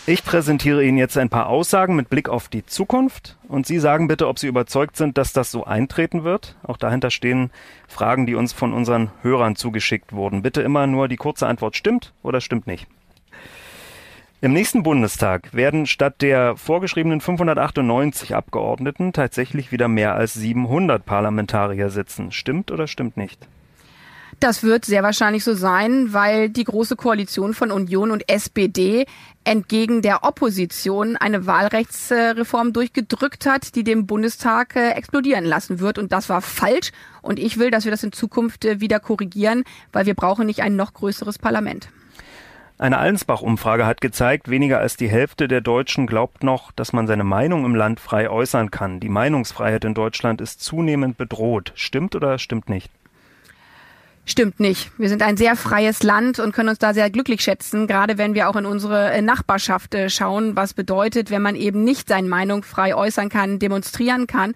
Ich 0.06 0.24
präsentiere 0.24 0.86
Ihnen 0.86 0.98
jetzt 0.98 1.18
ein 1.18 1.28
paar 1.28 1.48
Aussagen 1.48 1.98
mit 1.98 2.10
Blick 2.10 2.30
auf 2.30 2.48
die 2.48 2.66
Zukunft 2.66 3.36
und 3.50 3.68
Sie 3.68 3.78
sagen 3.80 4.08
bitte, 4.08 4.30
ob 4.30 4.40
Sie 4.40 4.48
überzeugt 4.48 4.96
sind, 4.96 5.18
dass 5.18 5.34
das 5.34 5.52
so 5.52 5.66
eintreten 5.66 6.24
wird. 6.24 6.56
Auch 6.64 6.78
dahinter 6.78 7.12
stehen 7.12 7.52
Fragen, 7.90 8.26
die 8.26 8.36
uns 8.36 8.54
von 8.54 8.72
unseren 8.72 9.12
Hörern 9.22 9.58
zugeschickt 9.58 10.14
wurden. 10.14 10.44
Bitte 10.44 10.62
immer 10.62 10.88
nur 10.88 11.10
die 11.10 11.18
kurze 11.18 11.46
Antwort 11.46 11.76
stimmt 11.76 12.14
oder 12.24 12.40
stimmt 12.40 12.66
nicht. 12.66 12.88
Im 14.40 14.54
nächsten 14.54 14.82
Bundestag 14.82 15.54
werden 15.54 15.88
statt 15.88 16.22
der 16.22 16.56
vorgeschriebenen 16.56 17.20
598 17.20 18.34
Abgeordneten 18.34 19.12
tatsächlich 19.12 19.74
wieder 19.74 19.90
mehr 19.90 20.16
als 20.16 20.36
700 20.36 21.06
Parlamentarier 21.06 21.90
sitzen. 21.90 22.32
Stimmt 22.32 22.72
oder 22.72 22.88
stimmt 22.88 23.18
nicht? 23.18 23.46
Das 24.44 24.62
wird 24.62 24.84
sehr 24.84 25.04
wahrscheinlich 25.04 25.46
so 25.46 25.54
sein, 25.54 26.12
weil 26.12 26.50
die 26.50 26.66
große 26.66 26.98
Koalition 26.98 27.54
von 27.54 27.72
Union 27.72 28.12
und 28.12 28.30
SPD 28.30 29.06
entgegen 29.46 30.02
der 30.02 30.26
Opposition 30.26 31.16
eine 31.16 31.46
Wahlrechtsreform 31.46 32.74
durchgedrückt 32.74 33.46
hat, 33.46 33.74
die 33.76 33.86
den 33.86 34.06
Bundestag 34.06 34.76
äh, 34.76 34.90
explodieren 34.96 35.46
lassen 35.46 35.80
wird. 35.80 35.98
Und 35.98 36.12
das 36.12 36.28
war 36.28 36.42
falsch. 36.42 36.92
Und 37.22 37.40
ich 37.40 37.58
will, 37.58 37.72
dass 37.72 37.86
wir 37.86 37.92
das 37.92 38.04
in 38.04 38.12
Zukunft 38.12 38.66
äh, 38.66 38.82
wieder 38.82 39.00
korrigieren, 39.00 39.64
weil 39.94 40.08
wir 40.08 40.14
brauchen 40.14 40.46
nicht 40.46 40.62
ein 40.62 40.76
noch 40.76 40.94
größeres 40.94 41.40
Parlament. 41.40 41.88
Eine 42.78 42.98
Allensbach-Umfrage 42.98 43.86
hat 43.86 44.02
gezeigt, 44.02 44.50
weniger 44.50 44.80
als 44.80 44.98
die 44.98 45.08
Hälfte 45.08 45.48
der 45.48 45.62
Deutschen 45.62 46.06
glaubt 46.06 46.44
noch, 46.44 46.74
dass 46.74 46.92
man 46.92 47.08
seine 47.08 47.24
Meinung 47.24 47.64
im 47.64 47.76
Land 47.76 48.02
frei 48.02 48.30
äußern 48.30 48.72
kann. 48.72 49.00
Die 49.00 49.08
Meinungsfreiheit 49.08 49.86
in 49.86 49.94
Deutschland 49.94 50.42
ist 50.42 50.62
zunehmend 50.62 51.18
bedroht. 51.18 51.72
Stimmt 51.76 52.14
oder 52.14 52.38
stimmt 52.40 52.68
nicht? 52.68 52.92
Stimmt 54.26 54.62
nicht. 54.62 54.90
Wir 54.98 55.10
sind 55.10 55.22
ein 55.22 55.36
sehr 55.36 55.58
freies 55.58 56.02
Land 56.02 56.40
und 56.40 56.54
können 56.54 56.70
uns 56.70 56.80
da 56.80 56.94
sehr 56.94 57.10
glücklich 57.10 57.42
schätzen, 57.42 57.88
gerade 57.88 58.18
wenn 58.18 58.34
wir 58.34 58.50
auch 58.50 58.56
in 58.56 58.66
unsere 58.66 59.12
äh, 59.12 59.22
Nachbarschaft 59.22 59.94
äh, 59.96 60.10
schauen, 60.10 60.56
was 60.56 60.74
bedeutet, 60.74 61.30
wenn 61.30 61.42
man 61.42 61.58
eben 61.58 61.84
nicht 61.84 62.08
seine 62.08 62.30
Meinung 62.30 62.64
frei 62.64 62.96
äußern 62.96 63.28
kann, 63.28 63.60
demonstrieren 63.60 64.26
kann. 64.26 64.54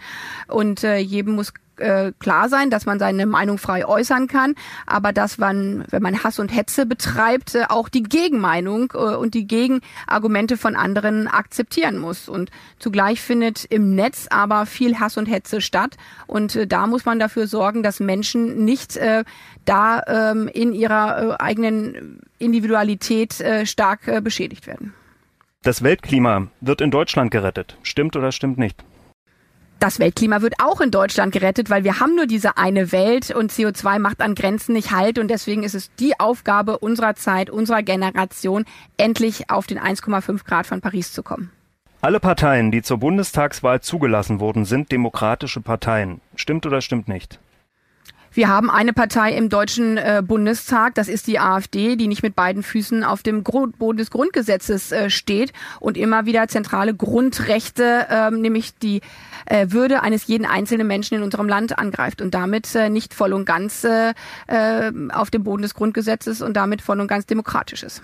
Und 0.48 0.86
äh, 0.86 0.98
jedem 1.00 1.36
muss 1.36 1.52
äh, 1.78 2.12
klar 2.20 2.50
sein, 2.50 2.70
dass 2.70 2.86
man 2.86 3.00
seine 3.00 3.26
Meinung 3.26 3.58
frei 3.58 3.86
äußern 3.86 4.28
kann, 4.28 4.56
aber 4.86 5.14
dass 5.14 5.38
man, 5.38 5.86
wenn 5.90 6.02
man 6.02 6.24
Hass 6.24 6.40
und 6.40 6.50
Hetze 6.50 6.86
betreibt, 6.86 7.56
äh, 7.56 7.66
auch 7.70 7.90
die 7.90 8.04
Gegenmeinung 8.04 8.94
äh, 8.94 8.98
und 8.98 9.34
die 9.34 9.48
Gegenargumente 9.48 10.58
von 10.58 10.76
anderen 10.76 11.28
akzeptieren 11.28 11.98
muss. 11.98 12.30
Und 12.30 12.52
zugleich 12.80 13.22
findet 13.22 13.66
im 13.66 13.96
Netz 13.96 14.28
aber 14.30 14.66
viel 14.66 15.00
Hass 15.00 15.18
und 15.18 15.28
Hetze 15.28 15.62
statt. 15.62 15.98
Und 16.28 16.56
äh, 16.56 16.68
da 16.68 16.88
muss 16.88 17.06
man 17.06 17.20
dafür 17.20 17.48
sorgen, 17.48 17.84
dass 17.84 18.00
Menschen 18.00 18.66
nicht 18.66 18.98
äh, 18.98 19.24
da 19.66 20.02
ähm, 20.08 20.48
in 20.48 20.74
ihrer 20.74 21.32
äh, 21.32 21.36
eigenen 21.40 22.22
Individualität 22.40 23.40
äh, 23.42 23.66
stark 23.66 24.08
äh, 24.08 24.22
beschädigt 24.22 24.68
werden. 24.68 24.94
Das 25.64 25.84
Weltklima 25.84 26.48
wird 26.62 26.82
in 26.82 26.92
Deutschland 26.92 27.32
gerettet. 27.32 27.78
Stimmt 27.84 28.16
oder 28.16 28.32
stimmt 28.32 28.58
nicht? 28.58 28.84
Das 29.80 30.00
Weltklima 30.00 30.42
wird 30.42 30.56
auch 30.60 30.82
in 30.82 30.92
Deutschland 30.92 31.32
gerettet, 31.32 31.70
weil 31.70 31.84
wir 31.84 32.00
haben 32.00 32.16
nur 32.16 32.26
diese 32.26 32.58
eine 32.58 32.92
Welt 32.92 33.32
und 33.32 33.52
CO2 33.52 34.00
macht 34.00 34.22
an 34.22 34.36
Grenzen 34.36 34.74
nicht 34.74 34.92
halt 34.92 35.20
und 35.20 35.30
deswegen 35.30 35.64
ist 35.64 35.76
es 35.76 35.94
die 35.96 36.20
Aufgabe 36.20 36.80
unserer 36.80 37.16
Zeit, 37.16 37.50
unserer 37.50 37.84
Generation, 37.84 38.66
endlich 38.98 39.50
auf 39.50 39.68
den 39.68 39.80
1,5 39.80 40.46
Grad 40.46 40.68
von 40.68 40.82
Paris 40.82 41.14
zu 41.14 41.24
kommen. 41.24 41.52
Alle 42.02 42.20
Parteien, 42.20 42.72
die 42.72 42.84
zur 42.84 42.98
Bundestagswahl 42.98 43.82
zugelassen 43.82 44.40
wurden, 44.40 44.66
sind 44.66 44.92
demokratische 44.92 45.62
Parteien. 45.62 46.22
Stimmt 46.36 46.66
oder 46.66 46.82
stimmt 46.82 47.08
nicht? 47.08 47.40
Wir 48.38 48.50
haben 48.50 48.70
eine 48.70 48.94
Partei 48.94 49.34
im 49.36 49.50
Deutschen 49.50 49.98
äh, 49.98 50.22
Bundestag, 50.24 50.94
das 50.94 51.08
ist 51.08 51.26
die 51.26 51.40
AfD, 51.40 51.96
die 51.96 52.08
nicht 52.08 52.22
mit 52.22 52.36
beiden 52.36 52.62
Füßen 52.62 53.04
auf 53.04 53.24
dem 53.24 53.42
Boden 53.42 53.98
des 53.98 54.12
Grundgesetzes 54.12 54.92
äh, 54.92 55.10
steht 55.10 55.54
und 55.80 55.98
immer 55.98 56.28
wieder 56.28 56.48
zentrale 56.48 56.94
Grundrechte, 56.94 58.06
äh, 58.12 58.30
nämlich 58.30 58.78
die 58.78 59.02
äh, 59.48 59.72
Würde 59.72 60.04
eines 60.04 60.28
jeden 60.28 60.46
einzelnen 60.46 60.86
Menschen 60.86 61.16
in 61.16 61.24
unserem 61.24 61.50
Land 61.50 61.80
angreift 61.80 62.22
und 62.22 62.36
damit 62.36 62.76
äh, 62.76 62.92
nicht 62.92 63.16
voll 63.16 63.34
und 63.34 63.46
ganz 63.46 63.84
äh 63.84 64.14
auf 65.10 65.32
dem 65.32 65.44
Boden 65.44 65.64
des 65.64 65.74
Grundgesetzes 65.74 66.44
und 66.44 66.56
damit 66.56 66.84
voll 66.84 67.00
und 67.00 67.08
ganz 67.08 67.26
demokratisch 67.26 67.82
ist. 67.82 68.04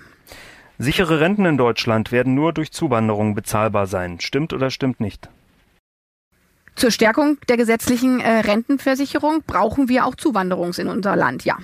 Sichere 0.78 1.20
Renten 1.20 1.46
in 1.46 1.56
Deutschland 1.56 2.10
werden 2.10 2.34
nur 2.34 2.52
durch 2.52 2.72
Zuwanderung 2.72 3.36
bezahlbar 3.36 3.86
sein. 3.86 4.18
Stimmt 4.18 4.52
oder 4.52 4.70
stimmt 4.70 4.98
nicht? 4.98 5.28
Zur 6.76 6.90
Stärkung 6.90 7.38
der 7.48 7.56
gesetzlichen 7.56 8.20
äh, 8.20 8.40
Rentenversicherung 8.40 9.42
brauchen 9.46 9.88
wir 9.88 10.06
auch 10.06 10.16
Zuwanderungs 10.16 10.78
in 10.78 10.88
unser 10.88 11.16
Land, 11.16 11.44
ja. 11.44 11.56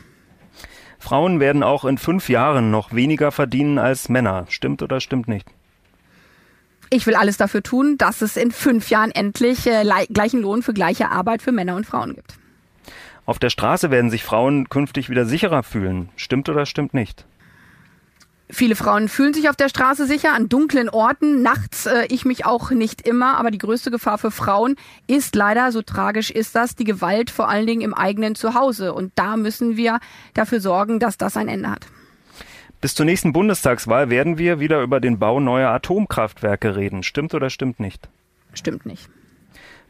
Frauen 0.98 1.40
werden 1.40 1.62
auch 1.62 1.84
in 1.84 1.98
fünf 1.98 2.28
Jahren 2.28 2.70
noch 2.70 2.92
weniger 2.92 3.32
verdienen 3.32 3.78
als 3.78 4.08
Männer. 4.08 4.46
Stimmt 4.48 4.82
oder 4.82 5.00
stimmt 5.00 5.28
nicht? 5.28 5.46
Ich 6.90 7.06
will 7.06 7.14
alles 7.14 7.36
dafür 7.36 7.62
tun, 7.62 7.96
dass 7.98 8.20
es 8.20 8.36
in 8.36 8.50
fünf 8.50 8.90
Jahren 8.90 9.10
endlich 9.10 9.66
äh, 9.66 9.84
gleichen 10.12 10.42
Lohn 10.42 10.62
für 10.62 10.74
gleiche 10.74 11.10
Arbeit 11.10 11.40
für 11.40 11.52
Männer 11.52 11.76
und 11.76 11.86
Frauen 11.86 12.14
gibt. 12.14 12.34
Auf 13.26 13.38
der 13.38 13.50
Straße 13.50 13.90
werden 13.90 14.10
sich 14.10 14.24
Frauen 14.24 14.68
künftig 14.68 15.08
wieder 15.08 15.24
sicherer 15.24 15.62
fühlen. 15.62 16.10
Stimmt 16.16 16.48
oder 16.48 16.66
stimmt 16.66 16.94
nicht? 16.94 17.24
Viele 18.52 18.74
Frauen 18.74 19.08
fühlen 19.08 19.32
sich 19.32 19.48
auf 19.48 19.56
der 19.56 19.68
Straße 19.68 20.06
sicher, 20.06 20.34
an 20.34 20.48
dunklen 20.48 20.88
Orten, 20.88 21.42
nachts 21.42 21.86
äh, 21.86 22.06
ich 22.08 22.24
mich 22.24 22.46
auch 22.46 22.70
nicht 22.70 23.06
immer, 23.06 23.38
aber 23.38 23.50
die 23.50 23.58
größte 23.58 23.90
Gefahr 23.90 24.18
für 24.18 24.30
Frauen 24.30 24.76
ist 25.06 25.36
leider, 25.36 25.70
so 25.70 25.82
tragisch 25.82 26.30
ist 26.30 26.54
das, 26.56 26.74
die 26.74 26.84
Gewalt 26.84 27.30
vor 27.30 27.48
allen 27.48 27.66
Dingen 27.66 27.82
im 27.82 27.94
eigenen 27.94 28.34
Zuhause. 28.34 28.92
Und 28.92 29.12
da 29.14 29.36
müssen 29.36 29.76
wir 29.76 30.00
dafür 30.34 30.60
sorgen, 30.60 30.98
dass 30.98 31.16
das 31.16 31.36
ein 31.36 31.48
Ende 31.48 31.70
hat. 31.70 31.86
Bis 32.80 32.94
zur 32.94 33.06
nächsten 33.06 33.32
Bundestagswahl 33.32 34.10
werden 34.10 34.38
wir 34.38 34.58
wieder 34.58 34.82
über 34.82 35.00
den 35.00 35.18
Bau 35.18 35.38
neuer 35.38 35.70
Atomkraftwerke 35.70 36.76
reden. 36.76 37.02
Stimmt 37.02 37.34
oder 37.34 37.50
stimmt 37.50 37.78
nicht? 37.78 38.08
Stimmt 38.54 38.84
nicht. 38.86 39.08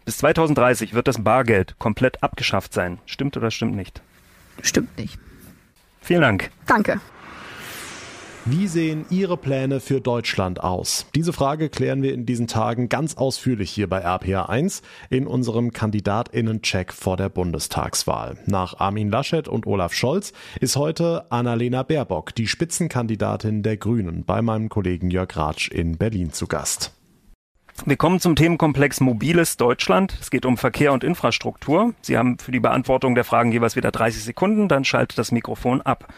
Bis 0.04 0.18
2030 0.18 0.92
wird 0.92 1.08
das 1.08 1.22
Bargeld 1.22 1.76
komplett 1.78 2.22
abgeschafft 2.22 2.74
sein. 2.74 2.98
Stimmt 3.06 3.36
oder 3.36 3.50
stimmt 3.50 3.76
nicht? 3.76 4.02
Stimmt 4.62 4.98
nicht. 4.98 5.18
Vielen 6.00 6.22
Dank. 6.22 6.50
Danke. 6.66 7.00
Wie 8.52 8.66
sehen 8.66 9.06
Ihre 9.10 9.36
Pläne 9.36 9.78
für 9.78 10.00
Deutschland 10.00 10.60
aus? 10.60 11.06
Diese 11.14 11.32
Frage 11.32 11.68
klären 11.68 12.02
wir 12.02 12.12
in 12.12 12.26
diesen 12.26 12.48
Tagen 12.48 12.88
ganz 12.88 13.14
ausführlich 13.14 13.70
hier 13.70 13.88
bei 13.88 14.04
RPA1 14.04 14.82
in 15.08 15.28
unserem 15.28 15.70
Kandidatinnen-Check 15.70 16.92
vor 16.92 17.16
der 17.16 17.28
Bundestagswahl. 17.28 18.38
Nach 18.46 18.80
Armin 18.80 19.08
Laschet 19.08 19.46
und 19.46 19.68
Olaf 19.68 19.94
Scholz 19.94 20.32
ist 20.58 20.74
heute 20.74 21.30
Annalena 21.30 21.84
Baerbock, 21.84 22.34
die 22.34 22.48
Spitzenkandidatin 22.48 23.62
der 23.62 23.76
Grünen, 23.76 24.24
bei 24.24 24.42
meinem 24.42 24.68
Kollegen 24.68 25.12
Jörg 25.12 25.36
Ratsch 25.36 25.70
in 25.70 25.96
Berlin 25.96 26.32
zu 26.32 26.48
Gast. 26.48 26.92
Wir 27.86 27.96
kommen 27.96 28.18
zum 28.18 28.34
Themenkomplex 28.34 28.98
Mobiles 28.98 29.58
Deutschland. 29.58 30.18
Es 30.20 30.32
geht 30.32 30.44
um 30.44 30.56
Verkehr 30.56 30.92
und 30.92 31.04
Infrastruktur. 31.04 31.94
Sie 32.00 32.18
haben 32.18 32.36
für 32.40 32.50
die 32.50 32.58
Beantwortung 32.58 33.14
der 33.14 33.22
Fragen 33.22 33.52
jeweils 33.52 33.76
wieder 33.76 33.92
30 33.92 34.24
Sekunden, 34.24 34.66
dann 34.66 34.84
schaltet 34.84 35.18
das 35.18 35.30
Mikrofon 35.30 35.82
ab. 35.82 36.12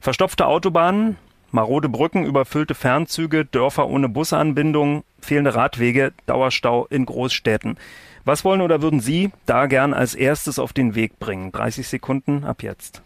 Verstopfte 0.00 0.46
Autobahnen, 0.46 1.16
Marode 1.52 1.90
Brücken, 1.90 2.24
überfüllte 2.24 2.74
Fernzüge, 2.74 3.44
Dörfer 3.44 3.86
ohne 3.86 4.08
Busanbindung, 4.08 5.04
fehlende 5.20 5.54
Radwege, 5.54 6.12
Dauerstau 6.24 6.86
in 6.86 7.04
Großstädten. 7.04 7.76
Was 8.24 8.44
wollen 8.44 8.62
oder 8.62 8.80
würden 8.80 9.00
Sie 9.00 9.30
da 9.44 9.66
gern 9.66 9.92
als 9.92 10.14
erstes 10.14 10.58
auf 10.58 10.72
den 10.72 10.94
Weg 10.94 11.18
bringen? 11.18 11.52
30 11.52 11.86
Sekunden 11.86 12.44
ab 12.44 12.62
jetzt. 12.62 13.02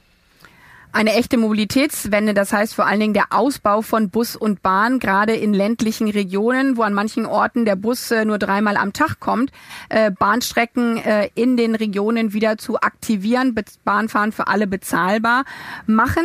Eine 0.93 1.13
echte 1.13 1.37
Mobilitätswende, 1.37 2.33
das 2.33 2.55
heißt 2.55 2.75
vor 2.75 2.87
allen 2.87 3.01
Dingen 3.01 3.13
der 3.13 3.27
Ausbau 3.31 3.83
von 3.83 4.09
Bus 4.09 4.35
und 4.35 4.63
Bahn, 4.63 4.99
gerade 4.99 5.35
in 5.35 5.53
ländlichen 5.53 6.09
Regionen, 6.09 6.79
wo 6.79 6.83
an 6.85 6.95
manchen 6.95 7.27
Orten 7.27 7.67
der 7.67 7.77
Bus 7.77 8.11
äh, 8.11 8.25
nur 8.25 8.39
dreimal 8.39 8.79
am 8.79 8.95
Tag 8.95 9.21
kommt, 9.21 9.51
äh, 9.91 10.11
Bahnstrecken 10.11 10.97
äh, 10.97 11.29
in 11.35 11.59
den 11.59 11.75
Regionen 11.75 12.33
wieder 12.33 12.57
zu 12.57 12.81
aktivieren, 12.81 13.55
Bahnfahren 13.85 14.33
für 14.33 14.47
alle 14.47 14.67
bezahlbar 14.67 15.45
machen. 15.87 16.25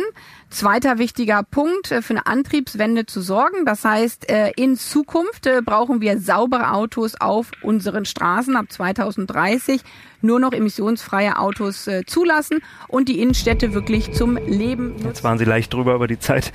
Zweiter 0.52 0.98
wichtiger 0.98 1.42
Punkt, 1.44 1.90
äh, 1.90 2.02
für 2.02 2.12
eine 2.12 2.26
Antriebswende 2.26 3.06
zu 3.06 3.22
sorgen. 3.22 3.64
Das 3.64 3.86
heißt, 3.86 4.30
äh, 4.30 4.52
in 4.54 4.76
Zukunft 4.76 5.46
äh, 5.46 5.62
brauchen 5.64 6.02
wir 6.02 6.18
saubere 6.18 6.72
Autos 6.72 7.14
auf 7.18 7.50
unseren 7.62 8.04
Straßen 8.04 8.54
ab 8.54 8.66
2030 8.68 9.80
nur 10.20 10.38
noch 10.38 10.52
emissionsfreie 10.52 11.36
Autos 11.36 11.90
zulassen 12.06 12.60
und 12.86 13.08
die 13.08 13.20
Innenstädte 13.20 13.74
wirklich 13.74 14.12
zum 14.12 14.36
Leben 14.36 14.92
nutzen. 14.92 15.06
Jetzt 15.06 15.24
waren 15.24 15.38
Sie 15.38 15.44
leicht 15.44 15.72
drüber 15.72 15.96
über 15.96 16.06
die 16.06 16.20
Zeit. 16.20 16.52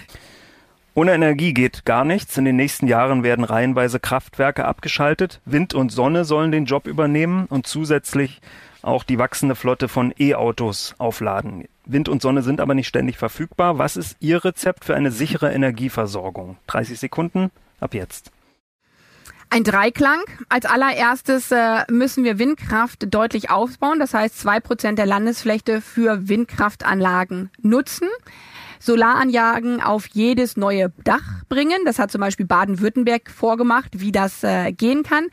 Ohne 0.93 1.13
Energie 1.13 1.53
geht 1.53 1.83
gar 1.83 2.05
nichts. 2.05 2.37
In 2.37 2.45
den 2.45 2.55
nächsten 2.55 2.87
Jahren 2.87 3.23
werden 3.23 3.43
reihenweise 3.43 3.99
Kraftwerke 3.99 4.63
abgeschaltet. 4.63 5.41
Wind 5.43 5.73
und 5.73 5.91
Sonne 5.91 6.23
sollen 6.23 6.51
den 6.51 6.63
Job 6.63 6.87
übernehmen 6.87 7.45
und 7.49 7.67
zusätzlich 7.67 8.41
auch 8.87 9.03
die 9.03 9.19
wachsende 9.19 9.55
Flotte 9.55 9.87
von 9.87 10.13
E-Autos 10.17 10.95
aufladen. 10.97 11.67
Wind 11.85 12.09
und 12.09 12.21
Sonne 12.21 12.41
sind 12.41 12.59
aber 12.59 12.73
nicht 12.73 12.87
ständig 12.87 13.17
verfügbar. 13.17 13.77
Was 13.77 13.97
ist 13.97 14.17
Ihr 14.19 14.43
Rezept 14.43 14.85
für 14.85 14.95
eine 14.95 15.11
sichere 15.11 15.51
Energieversorgung? 15.51 16.57
30 16.67 16.99
Sekunden 16.99 17.51
ab 17.79 17.93
jetzt. 17.93 18.31
Ein 19.49 19.63
Dreiklang. 19.63 20.19
Als 20.49 20.65
allererstes 20.65 21.51
äh, 21.51 21.83
müssen 21.89 22.25
wir 22.25 22.37
Windkraft 22.37 23.13
deutlich 23.13 23.49
aufbauen. 23.49 23.99
Das 23.99 24.13
heißt, 24.13 24.37
zwei 24.37 24.59
Prozent 24.59 24.99
der 24.99 25.05
Landesfläche 25.05 25.81
für 25.81 26.27
Windkraftanlagen 26.27 27.49
nutzen. 27.61 28.09
Solaranlagen 28.79 29.81
auf 29.81 30.07
jedes 30.07 30.57
neue 30.57 30.91
Dach 31.03 31.43
bringen. 31.49 31.77
Das 31.85 31.99
hat 31.99 32.11
zum 32.11 32.21
Beispiel 32.21 32.45
Baden-Württemberg 32.45 33.29
vorgemacht, 33.29 33.99
wie 33.99 34.11
das 34.11 34.43
äh, 34.43 34.71
gehen 34.71 35.03
kann. 35.03 35.27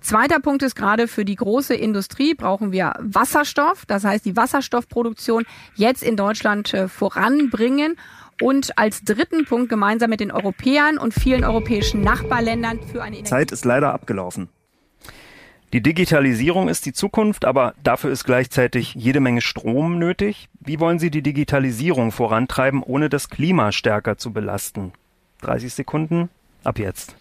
Zweiter 0.00 0.40
Punkt 0.40 0.62
ist 0.62 0.74
gerade 0.74 1.08
für 1.08 1.24
die 1.24 1.36
große 1.36 1.74
Industrie 1.74 2.34
brauchen 2.34 2.72
wir 2.72 2.94
Wasserstoff. 3.00 3.86
Das 3.86 4.04
heißt, 4.04 4.24
die 4.24 4.36
Wasserstoffproduktion 4.36 5.44
jetzt 5.74 6.02
in 6.02 6.16
Deutschland 6.16 6.72
äh, 6.74 6.88
voranbringen 6.88 7.96
und 8.40 8.78
als 8.78 9.04
dritten 9.04 9.44
Punkt 9.44 9.68
gemeinsam 9.68 10.10
mit 10.10 10.20
den 10.20 10.32
Europäern 10.32 10.98
und 10.98 11.14
vielen 11.14 11.44
europäischen 11.44 12.00
Nachbarländern 12.00 12.80
für 12.82 13.02
eine 13.02 13.16
Energie 13.16 13.30
Zeit 13.30 13.52
ist 13.52 13.64
leider 13.64 13.92
abgelaufen. 13.92 14.48
Die 15.72 15.82
Digitalisierung 15.82 16.68
ist 16.68 16.84
die 16.84 16.92
Zukunft, 16.92 17.44
aber 17.44 17.74
dafür 17.84 18.10
ist 18.10 18.24
gleichzeitig 18.24 18.94
jede 18.94 19.20
Menge 19.20 19.40
Strom 19.40 20.00
nötig. 20.00 20.48
Wie 20.58 20.80
wollen 20.80 20.98
Sie 20.98 21.12
die 21.12 21.22
Digitalisierung 21.22 22.10
vorantreiben, 22.10 22.82
ohne 22.82 23.08
das 23.08 23.28
Klima 23.28 23.70
stärker 23.70 24.18
zu 24.18 24.32
belasten? 24.32 24.92
30 25.42 25.72
Sekunden 25.72 26.28
ab 26.64 26.80
jetzt. 26.80 27.14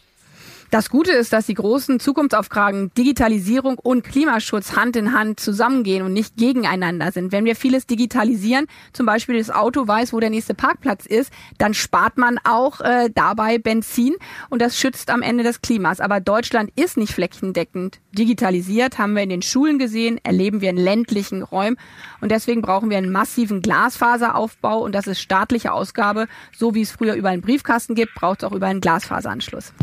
Das 0.71 0.91
Gute 0.91 1.11
ist, 1.13 1.33
dass 1.33 1.47
die 1.47 1.55
großen 1.55 1.99
Zukunftsaufgaben 1.99 2.93
Digitalisierung 2.93 3.79
und 3.79 4.03
Klimaschutz 4.03 4.75
Hand 4.75 4.95
in 4.95 5.13
Hand 5.13 5.39
zusammengehen 5.39 6.03
und 6.03 6.13
nicht 6.13 6.37
gegeneinander 6.37 7.11
sind. 7.11 7.31
Wenn 7.31 7.45
wir 7.45 7.55
vieles 7.55 7.87
digitalisieren, 7.87 8.67
zum 8.93 9.07
Beispiel 9.07 9.39
das 9.39 9.49
Auto 9.49 9.87
weiß, 9.87 10.13
wo 10.13 10.19
der 10.19 10.29
nächste 10.29 10.53
Parkplatz 10.53 11.07
ist, 11.07 11.33
dann 11.57 11.73
spart 11.73 12.19
man 12.19 12.39
auch 12.43 12.81
äh, 12.81 13.09
dabei 13.11 13.57
Benzin 13.57 14.15
und 14.51 14.61
das 14.61 14.77
schützt 14.77 15.09
am 15.09 15.23
Ende 15.23 15.43
das 15.43 15.61
Klimas. 15.61 15.99
Aber 15.99 16.19
Deutschland 16.19 16.69
ist 16.75 16.97
nicht 16.97 17.13
flächendeckend 17.13 17.99
digitalisiert, 18.11 18.99
haben 18.99 19.15
wir 19.15 19.23
in 19.23 19.29
den 19.29 19.41
Schulen 19.41 19.79
gesehen, 19.79 20.19
erleben 20.23 20.61
wir 20.61 20.69
in 20.69 20.77
ländlichen 20.77 21.41
Räumen 21.41 21.77
und 22.21 22.31
deswegen 22.31 22.61
brauchen 22.61 22.91
wir 22.91 22.99
einen 22.99 23.11
massiven 23.11 23.63
Glasfaseraufbau 23.63 24.83
und 24.83 24.93
das 24.93 25.07
ist 25.07 25.19
staatliche 25.19 25.73
Ausgabe. 25.73 26.27
So 26.55 26.75
wie 26.75 26.81
es 26.81 26.91
früher 26.91 27.15
über 27.15 27.29
einen 27.29 27.41
Briefkasten 27.41 27.95
gibt, 27.95 28.13
braucht 28.13 28.43
es 28.43 28.47
auch 28.47 28.53
über 28.53 28.67
einen 28.67 28.81
Glasfaseranschluss. 28.81 29.73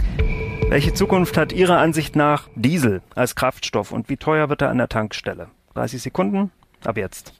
Welche 0.68 0.92
Zukunft 0.92 1.36
hat 1.36 1.52
Ihrer 1.52 1.78
Ansicht 1.78 2.16
nach 2.16 2.48
Diesel 2.56 3.00
als 3.14 3.36
Kraftstoff 3.36 3.92
und 3.92 4.08
wie 4.08 4.16
teuer 4.16 4.48
wird 4.48 4.62
er 4.62 4.70
an 4.70 4.78
der 4.78 4.88
Tankstelle? 4.88 5.48
30 5.74 6.02
Sekunden, 6.02 6.50
ab 6.84 6.96
jetzt. 6.96 7.32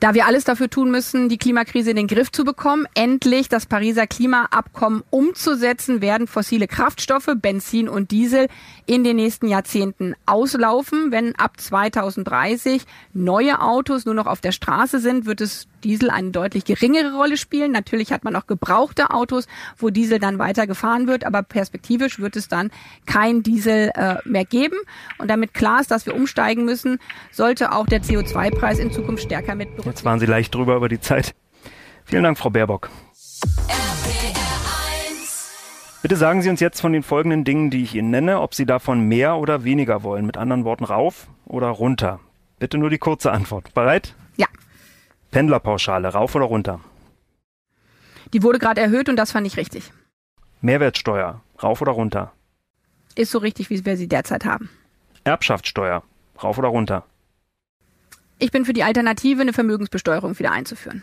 Da 0.00 0.14
wir 0.14 0.26
alles 0.26 0.44
dafür 0.44 0.68
tun 0.68 0.90
müssen, 0.90 1.28
die 1.28 1.38
Klimakrise 1.38 1.90
in 1.90 1.96
den 1.96 2.08
Griff 2.08 2.32
zu 2.32 2.44
bekommen, 2.44 2.86
endlich 2.94 3.48
das 3.48 3.66
Pariser 3.66 4.06
Klimaabkommen 4.06 5.02
umzusetzen, 5.10 6.00
werden 6.00 6.26
fossile 6.26 6.66
Kraftstoffe, 6.66 7.30
Benzin 7.36 7.88
und 7.88 8.10
Diesel 8.10 8.48
in 8.86 9.04
den 9.04 9.16
nächsten 9.16 9.46
Jahrzehnten 9.46 10.14
auslaufen. 10.26 11.12
Wenn 11.12 11.34
ab 11.36 11.60
2030 11.60 12.84
neue 13.12 13.60
Autos 13.60 14.04
nur 14.04 14.14
noch 14.14 14.26
auf 14.26 14.40
der 14.40 14.52
Straße 14.52 14.98
sind, 14.98 15.26
wird 15.26 15.40
es 15.40 15.68
Diesel 15.84 16.10
eine 16.10 16.30
deutlich 16.30 16.64
geringere 16.64 17.14
Rolle 17.14 17.36
spielen. 17.36 17.70
Natürlich 17.72 18.10
hat 18.12 18.24
man 18.24 18.34
auch 18.34 18.46
gebrauchte 18.46 19.10
Autos, 19.10 19.46
wo 19.76 19.90
Diesel 19.90 20.18
dann 20.18 20.38
weiter 20.38 20.66
gefahren 20.66 21.06
wird, 21.06 21.24
aber 21.24 21.42
perspektivisch 21.42 22.18
wird 22.18 22.36
es 22.36 22.48
dann 22.48 22.70
kein 23.06 23.42
Diesel 23.42 23.90
äh, 23.94 24.16
mehr 24.24 24.46
geben. 24.46 24.76
Und 25.18 25.28
damit 25.28 25.52
klar 25.52 25.80
ist, 25.80 25.90
dass 25.90 26.06
wir 26.06 26.14
umsteigen 26.14 26.64
müssen, 26.64 26.98
sollte 27.30 27.72
auch 27.72 27.86
der 27.86 28.02
CO2-Preis 28.02 28.78
in 28.78 28.90
Zukunft 28.90 29.24
stärker 29.24 29.54
mit 29.54 29.68
Jetzt 29.84 30.04
waren 30.04 30.18
Sie 30.18 30.26
leicht 30.26 30.54
drüber 30.54 30.76
über 30.76 30.88
die 30.88 31.00
Zeit. 31.00 31.34
Vielen 32.04 32.22
Dank, 32.22 32.38
Frau 32.38 32.50
Baerbock. 32.50 32.90
Bitte 36.02 36.16
sagen 36.16 36.42
Sie 36.42 36.50
uns 36.50 36.60
jetzt 36.60 36.80
von 36.80 36.92
den 36.92 37.02
folgenden 37.02 37.44
Dingen, 37.44 37.70
die 37.70 37.82
ich 37.82 37.94
Ihnen 37.94 38.10
nenne, 38.10 38.40
ob 38.40 38.54
Sie 38.54 38.66
davon 38.66 39.08
mehr 39.08 39.36
oder 39.36 39.64
weniger 39.64 40.02
wollen. 40.02 40.26
Mit 40.26 40.36
anderen 40.36 40.64
Worten 40.64 40.84
rauf 40.84 41.28
oder 41.46 41.68
runter. 41.68 42.20
Bitte 42.58 42.78
nur 42.78 42.90
die 42.90 42.98
kurze 42.98 43.32
Antwort. 43.32 43.72
Bereit? 43.74 44.14
Pendlerpauschale, 45.34 46.10
rauf 46.10 46.36
oder 46.36 46.44
runter? 46.44 46.78
Die 48.32 48.44
wurde 48.44 48.60
gerade 48.60 48.80
erhöht 48.80 49.08
und 49.08 49.16
das 49.16 49.32
fand 49.32 49.44
ich 49.48 49.56
richtig. 49.56 49.92
Mehrwertsteuer, 50.60 51.42
rauf 51.60 51.82
oder 51.82 51.90
runter? 51.90 52.32
Ist 53.16 53.32
so 53.32 53.38
richtig, 53.38 53.68
wie 53.68 53.84
wir 53.84 53.96
sie 53.96 54.06
derzeit 54.06 54.44
haben. 54.44 54.70
Erbschaftssteuer, 55.24 56.04
rauf 56.40 56.56
oder 56.58 56.68
runter? 56.68 57.04
Ich 58.38 58.52
bin 58.52 58.64
für 58.64 58.72
die 58.72 58.84
Alternative, 58.84 59.40
eine 59.40 59.52
Vermögensbesteuerung 59.52 60.38
wieder 60.38 60.52
einzuführen. 60.52 61.02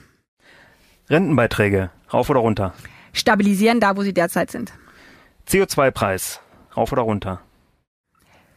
Rentenbeiträge, 1.10 1.90
rauf 2.14 2.30
oder 2.30 2.40
runter? 2.40 2.74
Stabilisieren 3.12 3.82
da, 3.82 3.98
wo 3.98 4.02
sie 4.02 4.14
derzeit 4.14 4.50
sind. 4.50 4.72
CO2-Preis, 5.50 6.40
rauf 6.78 6.94
oder 6.94 7.02
runter? 7.02 7.42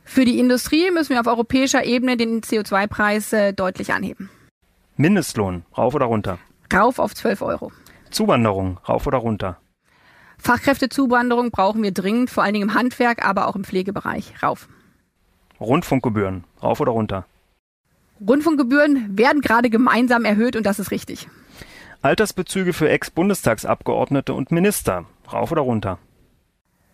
Für 0.05 0.25
die 0.25 0.39
Industrie 0.39 0.93
müssen 0.93 1.11
wir 1.11 1.21
auf 1.21 1.27
europäischer 1.27 1.85
Ebene 1.85 2.17
den 2.17 2.43
CO2-Preis 2.43 3.33
äh, 3.33 3.53
deutlich 3.53 3.93
anheben. 3.93 4.31
Mindestlohn, 4.97 5.65
rauf 5.77 5.95
oder 5.95 6.07
runter? 6.07 6.39
Rauf 6.73 7.01
auf 7.01 7.15
12 7.15 7.43
Euro. 7.43 7.73
Zuwanderung, 8.11 8.79
rauf 8.89 9.07
oder 9.09 9.19
runter? 9.19 9.59
Fachkräftezuwanderung 10.39 11.51
brauchen 11.51 11.83
wir 11.83 11.91
dringend, 11.91 12.31
vor 12.31 12.45
allen 12.45 12.55
Dingen 12.55 12.69
im 12.69 12.75
Handwerk, 12.75 13.25
aber 13.27 13.49
auch 13.49 13.57
im 13.57 13.65
Pflegebereich. 13.65 14.43
Rauf. 14.43 14.69
Rundfunkgebühren, 15.59 16.45
rauf 16.63 16.81
oder 16.81 16.93
runter? 16.93 17.27
Rundfunkgebühren 18.21 19.19
werden 19.19 19.41
gerade 19.41 19.69
gemeinsam 19.69 20.25
erhöht 20.25 20.55
und 20.55 20.65
das 20.65 20.79
ist 20.79 20.93
richtig. 20.93 21.29
Altersbezüge 22.03 22.73
für 22.73 22.89
Ex-Bundestagsabgeordnete 22.89 24.33
und 24.33 24.53
Minister. 24.53 25.07
Rauf 25.33 25.51
oder 25.51 25.63
runter? 25.63 25.99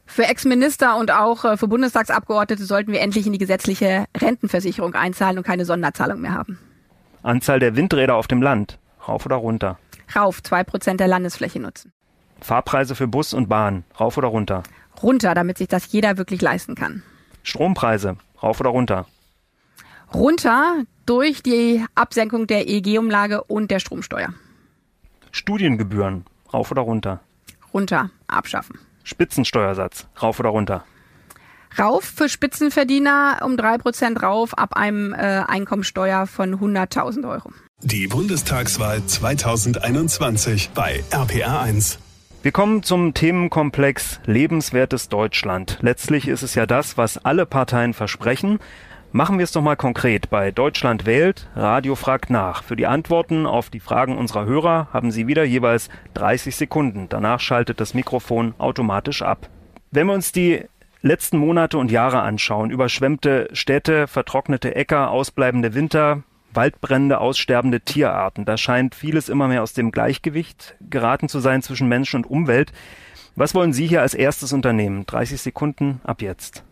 Für 0.07 0.25
Ex-Minister 0.25 0.97
und 0.97 1.11
auch 1.11 1.45
äh, 1.45 1.57
für 1.57 1.69
Bundestagsabgeordnete 1.69 2.65
sollten 2.65 2.93
wir 2.93 3.01
endlich 3.01 3.27
in 3.27 3.33
die 3.33 3.39
gesetzliche 3.39 4.07
Rentenversicherung 4.17 4.95
einzahlen 4.95 5.37
und 5.37 5.45
keine 5.45 5.65
Sonderzahlung 5.65 6.21
mehr 6.21 6.35
haben. 6.35 6.59
Anzahl 7.23 7.61
der 7.61 7.77
Windräder 7.77 8.17
auf 8.17 8.27
dem 8.27 8.43
Land. 8.43 8.79
Rauf 9.07 9.27
oder 9.27 9.37
runter? 9.37 9.79
Rauf, 10.15 10.43
zwei 10.43 10.65
Prozent 10.65 11.01
der 11.01 11.09
Landesfläche 11.09 11.61
nutzen. 11.61 11.93
Fahrpreise 12.41 12.95
für 12.95 13.07
Bus 13.07 13.35
und 13.35 13.49
Bahn. 13.49 13.85
Rauf 13.99 14.17
oder 14.17 14.29
runter? 14.29 14.63
Runter, 15.03 15.35
damit 15.35 15.59
sich 15.59 15.69
das 15.69 15.93
jeder 15.93 16.19
wirklich 16.19 16.41
leisten 16.41 16.75
kann. 16.75 17.03
Strompreise. 17.43 18.17
Rauf 18.43 18.61
oder 18.61 18.71
runter? 18.71 19.07
Runter 20.13 20.85
durch 21.07 21.43
die 21.43 21.85
Absenkung 21.95 22.47
der 22.47 22.69
EEG-Umlage 22.69 23.45
und 23.45 23.71
der 23.71 23.79
Stromsteuer. 23.79 24.35
Studiengebühren. 25.31 26.25
Rauf 26.53 26.71
oder 26.71 26.83
runter? 26.83 27.21
Runter, 27.73 28.11
abschaffen. 28.27 28.79
Spitzensteuersatz. 29.05 30.09
Rauf 30.21 30.41
oder 30.41 30.51
runter? 30.51 30.85
Rauf 31.79 32.05
für 32.05 32.29
Spitzenverdiener 32.29 33.41
um 33.45 33.57
drei 33.57 33.79
Prozent 33.79 34.23
rauf 34.23 34.57
ab 34.59 34.77
einem 34.77 35.13
äh, 35.13 35.17
Einkommensteuer 35.17 36.27
von 36.27 36.57
100.000 36.57 37.29
Euro. 37.29 37.53
Die 37.83 38.07
Bundestagswahl 38.09 39.05
2021 39.07 40.71
bei 40.75 41.03
RPR1. 41.11 41.99
Wir 42.43 42.53
kommen 42.53 42.83
zum 42.83 43.15
Themenkomplex 43.15 44.21
Lebenswertes 44.27 45.09
Deutschland. 45.09 45.79
Letztlich 45.81 46.27
ist 46.27 46.43
es 46.43 46.55
ja 46.55 46.67
das, 46.67 46.97
was 46.97 47.19
alle 47.19 47.47
Parteien 47.47 47.95
versprechen. 47.95 48.59
Machen 49.13 49.39
wir 49.39 49.45
es 49.45 49.53
doch 49.53 49.63
mal 49.63 49.77
konkret. 49.77 50.31
Bei 50.31 50.51
Deutschland 50.51 51.05
wählt, 51.05 51.49
Radio 51.57 51.97
fragt 51.97 52.31
nach. 52.31 52.63
Für 52.63 52.77
die 52.77 52.87
Antworten 52.87 53.45
auf 53.45 53.69
die 53.69 53.81
Fragen 53.81 54.17
unserer 54.17 54.47
Hörer 54.47 54.89
haben 54.93 55.11
Sie 55.11 55.27
wieder 55.27 55.45
jeweils 55.45 55.89
30 56.15 56.55
Sekunden. 56.55 57.09
Danach 57.09 57.41
schaltet 57.41 57.81
das 57.81 57.93
Mikrofon 57.93 58.55
automatisch 58.59 59.23
ab. 59.23 59.49
Wenn 59.91 60.07
wir 60.07 60.15
uns 60.15 60.33
die 60.33 60.65
letzten 61.03 61.39
Monate 61.39 61.79
und 61.79 61.91
Jahre 61.91 62.21
anschauen, 62.21 62.71
überschwemmte 62.71 63.49
Städte, 63.53 64.07
vertrocknete 64.07 64.75
Äcker, 64.75 65.11
ausbleibende 65.11 65.75
Winter, 65.75 66.23
Waldbrände, 66.53 67.21
aussterbende 67.21 67.81
Tierarten, 67.81 68.45
da 68.45 68.57
scheint 68.57 68.95
vieles 68.95 69.29
immer 69.29 69.49
mehr 69.49 69.63
aus 69.63 69.73
dem 69.73 69.93
Gleichgewicht 69.93 70.77
geraten 70.81 71.29
zu 71.29 71.41
sein 71.41 71.63
zwischen 71.63 71.89
Mensch 71.89 72.15
und 72.15 72.29
Umwelt. 72.29 72.73
Was 73.37 73.55
wollen 73.55 73.73
Sie 73.73 73.87
hier 73.87 74.03
als 74.03 74.15
erstes 74.15 74.53
unternehmen? 74.53 75.07
30 75.07 75.41
Sekunden 75.41 76.01
ab 76.05 76.21
jetzt. 76.23 76.65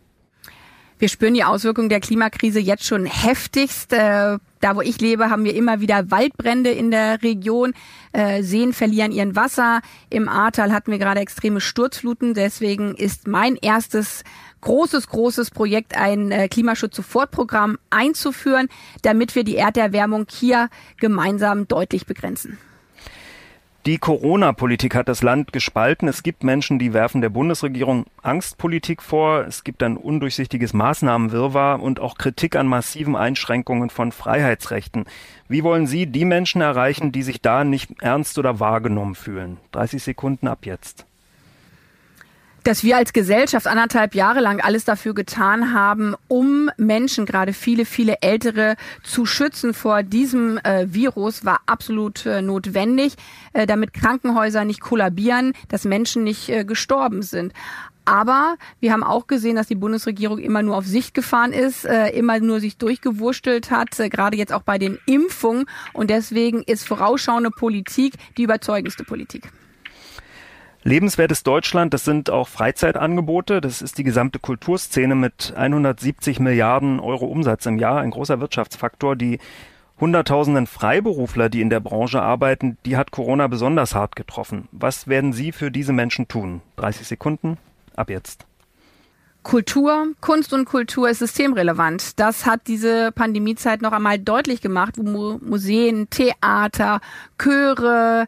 Wir 0.99 1.07
spüren 1.07 1.33
die 1.33 1.45
Auswirkungen 1.45 1.87
der 1.87 2.01
Klimakrise 2.01 2.59
jetzt 2.59 2.83
schon 2.85 3.05
heftigst. 3.05 3.93
Äh, 3.93 4.37
da, 4.59 4.75
wo 4.75 4.81
ich 4.81 4.99
lebe, 4.99 5.29
haben 5.29 5.45
wir 5.45 5.55
immer 5.55 5.79
wieder 5.79 6.11
Waldbrände 6.11 6.71
in 6.71 6.91
der 6.91 7.23
Region. 7.23 7.73
Äh, 8.11 8.43
Seen 8.43 8.73
verlieren 8.73 9.13
ihren 9.13 9.33
Wasser. 9.37 9.79
Im 10.09 10.27
Ahrtal 10.27 10.73
hatten 10.73 10.91
wir 10.91 10.99
gerade 10.99 11.21
extreme 11.21 11.61
Sturzfluten. 11.61 12.33
Deswegen 12.33 12.95
ist 12.95 13.29
mein 13.29 13.55
erstes 13.55 14.25
großes, 14.59 15.07
großes 15.07 15.51
Projekt, 15.51 15.95
ein 15.95 16.31
äh, 16.31 16.49
Klimaschutz-Sofortprogramm 16.49 17.77
einzuführen, 17.89 18.67
damit 19.01 19.35
wir 19.35 19.45
die 19.45 19.55
Erderwärmung 19.55 20.27
hier 20.29 20.67
gemeinsam 20.97 21.65
deutlich 21.69 22.05
begrenzen. 22.07 22.57
Die 23.85 23.97
Corona-Politik 23.97 24.93
hat 24.93 25.07
das 25.07 25.23
Land 25.23 25.53
gespalten. 25.53 26.09
Es 26.09 26.21
gibt 26.21 26.43
Menschen, 26.43 26.79
die 26.79 26.93
werfen 26.93 27.21
der 27.21 27.29
Bundesregierung 27.29 28.07
Angstpolitik 28.21 29.01
vor. 29.01 29.45
Es 29.47 29.63
gibt 29.63 29.81
ein 29.83 29.95
undurchsichtiges 29.95 30.73
Maßnahmenwirrwarr 30.73 31.81
und 31.81 32.01
auch 32.01 32.17
Kritik 32.17 32.57
an 32.57 32.67
massiven 32.67 33.15
Einschränkungen 33.15 33.89
von 33.89 34.11
Freiheitsrechten. 34.11 35.05
Wie 35.47 35.63
wollen 35.63 35.87
Sie 35.87 36.07
die 36.07 36.25
Menschen 36.25 36.61
erreichen, 36.61 37.13
die 37.13 37.23
sich 37.23 37.41
da 37.41 37.63
nicht 37.63 38.01
ernst 38.01 38.37
oder 38.37 38.59
wahrgenommen 38.59 39.15
fühlen? 39.15 39.57
30 39.71 40.03
Sekunden 40.03 40.49
ab 40.49 40.65
jetzt 40.65 41.05
dass 42.69 42.83
wir 42.83 42.97
als 42.97 43.13
Gesellschaft 43.13 43.65
anderthalb 43.65 44.13
Jahre 44.13 44.41
lang 44.41 44.61
alles 44.61 44.85
dafür 44.85 45.15
getan 45.15 45.73
haben, 45.73 46.13
um 46.27 46.69
Menschen, 46.77 47.25
gerade 47.25 47.51
viele, 47.51 47.83
viele 47.83 48.21
Ältere, 48.21 48.75
zu 49.01 49.25
schützen 49.25 49.73
vor 49.73 50.03
diesem 50.03 50.59
äh, 50.59 50.85
Virus, 50.87 51.43
war 51.43 51.61
absolut 51.65 52.27
äh, 52.27 52.43
notwendig, 52.43 53.15
äh, 53.53 53.65
damit 53.65 53.95
Krankenhäuser 53.95 54.65
nicht 54.65 54.81
kollabieren, 54.81 55.53
dass 55.69 55.83
Menschen 55.83 56.23
nicht 56.23 56.49
äh, 56.49 56.63
gestorben 56.63 57.23
sind. 57.23 57.53
Aber 58.05 58.55
wir 58.79 58.93
haben 58.93 59.03
auch 59.03 59.25
gesehen, 59.25 59.55
dass 59.55 59.65
die 59.65 59.73
Bundesregierung 59.73 60.37
immer 60.37 60.61
nur 60.61 60.77
auf 60.77 60.85
Sicht 60.85 61.15
gefahren 61.15 61.53
ist, 61.53 61.85
äh, 61.85 62.09
immer 62.09 62.39
nur 62.39 62.59
sich 62.59 62.77
durchgewurstelt 62.77 63.71
hat, 63.71 63.99
äh, 63.99 64.09
gerade 64.09 64.37
jetzt 64.37 64.53
auch 64.53 64.61
bei 64.61 64.77
den 64.77 64.99
Impfungen. 65.07 65.65
Und 65.93 66.11
deswegen 66.11 66.61
ist 66.61 66.87
vorausschauende 66.87 67.49
Politik 67.49 68.13
die 68.37 68.43
überzeugendste 68.43 69.05
Politik. 69.05 69.49
Lebenswertes 70.89 71.43
Deutschland, 71.43 71.93
das 71.93 72.03
sind 72.03 72.31
auch 72.31 72.47
Freizeitangebote. 72.47 73.61
Das 73.61 73.83
ist 73.83 73.99
die 73.99 74.03
gesamte 74.03 74.39
Kulturszene 74.39 75.13
mit 75.13 75.53
170 75.55 76.39
Milliarden 76.39 76.99
Euro 76.99 77.27
Umsatz 77.27 77.67
im 77.67 77.77
Jahr, 77.77 78.01
ein 78.01 78.09
großer 78.09 78.41
Wirtschaftsfaktor. 78.41 79.15
Die 79.15 79.37
Hunderttausenden 79.99 80.65
Freiberufler, 80.65 81.49
die 81.49 81.61
in 81.61 81.69
der 81.69 81.79
Branche 81.79 82.23
arbeiten, 82.23 82.79
die 82.87 82.97
hat 82.97 83.11
Corona 83.11 83.45
besonders 83.45 83.93
hart 83.93 84.15
getroffen. 84.15 84.67
Was 84.71 85.07
werden 85.07 85.31
Sie 85.31 85.51
für 85.51 85.69
diese 85.69 85.93
Menschen 85.93 86.27
tun? 86.27 86.61
30 86.77 87.07
Sekunden, 87.07 87.59
ab 87.95 88.09
jetzt. 88.09 88.47
Kultur, 89.43 90.07
Kunst 90.21 90.53
und 90.53 90.65
Kultur 90.65 91.07
ist 91.07 91.19
systemrelevant. 91.19 92.19
Das 92.19 92.47
hat 92.47 92.61
diese 92.65 93.11
Pandemiezeit 93.11 93.83
noch 93.83 93.91
einmal 93.91 94.17
deutlich 94.17 94.59
gemacht, 94.59 94.95
wo 94.97 95.37
Museen, 95.43 96.09
Theater, 96.09 96.99
Chöre, 97.37 98.25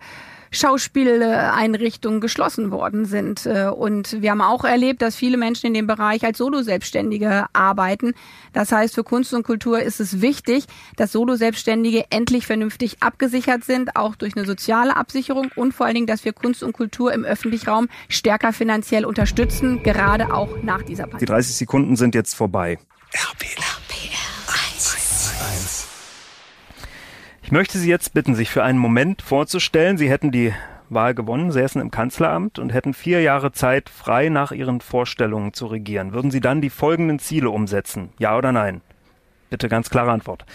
Schauspieleinrichtungen 0.51 2.19
geschlossen 2.19 2.71
worden 2.71 3.05
sind. 3.05 3.45
Äh, 3.45 3.67
und 3.67 4.21
wir 4.21 4.31
haben 4.31 4.41
auch 4.41 4.65
erlebt, 4.65 5.01
dass 5.01 5.15
viele 5.15 5.37
Menschen 5.37 5.67
in 5.67 5.73
dem 5.73 5.87
Bereich 5.87 6.23
als 6.25 6.37
Solo-Selbstständige 6.37 7.45
arbeiten. 7.53 8.13
Das 8.53 8.71
heißt, 8.71 8.95
für 8.95 9.03
Kunst 9.03 9.33
und 9.33 9.43
Kultur 9.43 9.81
ist 9.81 9.99
es 10.01 10.21
wichtig, 10.21 10.65
dass 10.97 11.13
Solo-Selbstständige 11.13 12.05
endlich 12.09 12.45
vernünftig 12.45 12.97
abgesichert 13.01 13.63
sind, 13.63 13.95
auch 13.95 14.15
durch 14.15 14.35
eine 14.35 14.45
soziale 14.45 14.97
Absicherung 14.97 15.49
und 15.55 15.73
vor 15.73 15.85
allen 15.85 15.95
Dingen, 15.95 16.07
dass 16.07 16.25
wir 16.25 16.33
Kunst 16.33 16.63
und 16.63 16.73
Kultur 16.73 17.13
im 17.13 17.23
öffentlichen 17.23 17.69
Raum 17.69 17.87
stärker 18.09 18.51
finanziell 18.51 19.05
unterstützen, 19.05 19.83
gerade 19.83 20.33
auch 20.33 20.61
nach 20.63 20.81
dieser 20.81 21.03
Pandemie. 21.03 21.21
Die 21.21 21.25
30 21.25 21.55
Sekunden 21.55 21.95
sind 21.95 22.13
jetzt 22.13 22.35
vorbei. 22.35 22.77
RPR. 23.13 23.70
Ich 27.51 27.53
möchte 27.53 27.77
Sie 27.79 27.89
jetzt 27.89 28.13
bitten, 28.13 28.33
sich 28.33 28.49
für 28.49 28.63
einen 28.63 28.79
Moment 28.79 29.21
vorzustellen, 29.21 29.97
Sie 29.97 30.09
hätten 30.09 30.31
die 30.31 30.53
Wahl 30.87 31.13
gewonnen, 31.13 31.51
säßen 31.51 31.81
im 31.81 31.91
Kanzleramt 31.91 32.59
und 32.59 32.71
hätten 32.71 32.93
vier 32.93 33.19
Jahre 33.19 33.51
Zeit, 33.51 33.89
frei 33.89 34.29
nach 34.29 34.53
Ihren 34.53 34.79
Vorstellungen 34.79 35.51
zu 35.51 35.65
regieren. 35.65 36.13
Würden 36.13 36.31
Sie 36.31 36.39
dann 36.39 36.61
die 36.61 36.69
folgenden 36.69 37.19
Ziele 37.19 37.49
umsetzen? 37.49 38.11
Ja 38.19 38.37
oder 38.37 38.53
nein? 38.53 38.79
Bitte 39.49 39.67
ganz 39.67 39.89
klare 39.89 40.11
Antwort. 40.11 40.45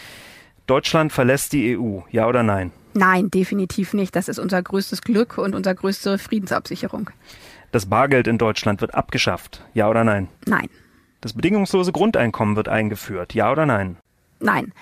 Deutschland 0.67 1.13
verlässt 1.13 1.53
die 1.53 1.77
EU. 1.79 1.99
Ja 2.11 2.29
oder 2.29 2.43
nein? 2.43 2.73
Nein, 2.95 3.31
definitiv 3.31 3.93
nicht. 3.93 4.17
Das 4.17 4.29
ist 4.29 4.39
unser 4.39 4.63
größtes 4.63 5.03
Glück 5.03 5.37
und 5.37 5.55
unsere 5.55 5.75
größte 5.75 6.17
Friedensabsicherung. 6.17 7.11
Das 7.73 7.85
Bargeld 7.85 8.27
in 8.27 8.39
Deutschland 8.39 8.81
wird 8.81 8.95
abgeschafft. 8.95 9.63
Ja 9.75 9.91
oder 9.91 10.03
nein? 10.03 10.29
Nein. 10.47 10.71
Das 11.21 11.35
bedingungslose 11.35 11.93
Grundeinkommen 11.93 12.57
wird 12.57 12.71
eingeführt. 12.71 13.35
Ja 13.35 13.53
oder 13.53 13.67
nein? 13.67 13.99
Nein. 14.41 14.73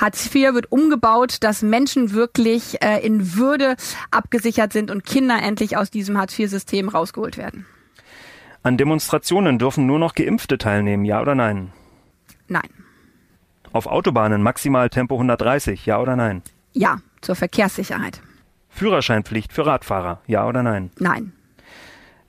Hartz 0.00 0.34
IV 0.34 0.54
wird 0.54 0.72
umgebaut, 0.72 1.38
dass 1.40 1.62
Menschen 1.62 2.12
wirklich 2.12 2.82
äh, 2.82 3.04
in 3.04 3.34
Würde 3.34 3.76
abgesichert 4.10 4.72
sind 4.72 4.90
und 4.90 5.04
Kinder 5.04 5.38
endlich 5.42 5.76
aus 5.76 5.90
diesem 5.90 6.16
Hartz 6.16 6.38
IV-System 6.38 6.88
rausgeholt 6.88 7.36
werden. 7.36 7.66
An 8.62 8.76
Demonstrationen 8.76 9.58
dürfen 9.58 9.86
nur 9.86 9.98
noch 9.98 10.14
Geimpfte 10.14 10.58
teilnehmen, 10.58 11.04
ja 11.04 11.20
oder 11.20 11.34
nein? 11.34 11.72
Nein. 12.48 12.68
Auf 13.72 13.86
Autobahnen 13.86 14.42
maximal 14.42 14.90
Tempo 14.90 15.14
130, 15.14 15.86
ja 15.86 16.00
oder 16.00 16.16
nein? 16.16 16.42
Ja, 16.72 16.98
zur 17.20 17.36
Verkehrssicherheit. 17.36 18.20
Führerscheinpflicht 18.68 19.52
für 19.52 19.66
Radfahrer, 19.66 20.20
ja 20.26 20.46
oder 20.46 20.62
nein? 20.62 20.90
Nein. 20.98 21.32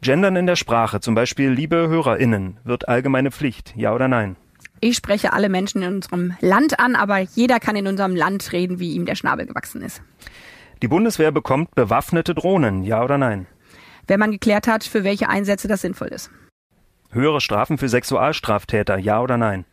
Gendern 0.02 0.36
in 0.36 0.48
der 0.48 0.56
Sprache, 0.56 1.00
zum 1.00 1.16
Beispiel 1.16 1.52
liebe 1.52 1.88
HörerInnen, 1.88 2.58
wird 2.64 2.90
allgemeine 2.90 3.32
Pflicht, 3.32 3.74
ja 3.76 3.94
oder 3.94 4.08
nein? 4.08 4.36
Ich 4.84 4.96
spreche 4.96 5.32
alle 5.32 5.48
Menschen 5.48 5.84
in 5.84 5.94
unserem 5.94 6.34
Land 6.42 6.80
an, 6.80 6.96
aber 6.96 7.20
jeder 7.20 7.60
kann 7.60 7.76
in 7.76 7.86
unserem 7.86 8.16
Land 8.16 8.52
reden, 8.52 8.80
wie 8.80 8.94
ihm 8.94 9.06
der 9.06 9.14
Schnabel 9.14 9.46
gewachsen 9.46 9.84
ist. 9.84 10.02
Die 10.82 10.88
Bundeswehr 10.88 11.32
bekommt 11.32 11.76
bewaffnete 11.76 12.34
Drohnen, 12.34 12.84
ja 12.84 13.04
oder 13.04 13.20
nein? 13.20 13.46
Wenn 14.08 14.20
man 14.20 14.32
geklärt 14.32 14.66
hat, 14.66 14.84
für 14.84 15.04
welche 15.04 15.30
Einsätze 15.30 15.68
das 15.68 15.82
sinnvoll 15.82 16.08
ist. 16.08 16.32
Höhere 17.12 17.42
Strafen 17.42 17.78
für 17.78 17.90
Sexualstraftäter, 17.90 18.98
ja 18.98 19.22
oder 19.22 19.38
nein? 19.38 19.66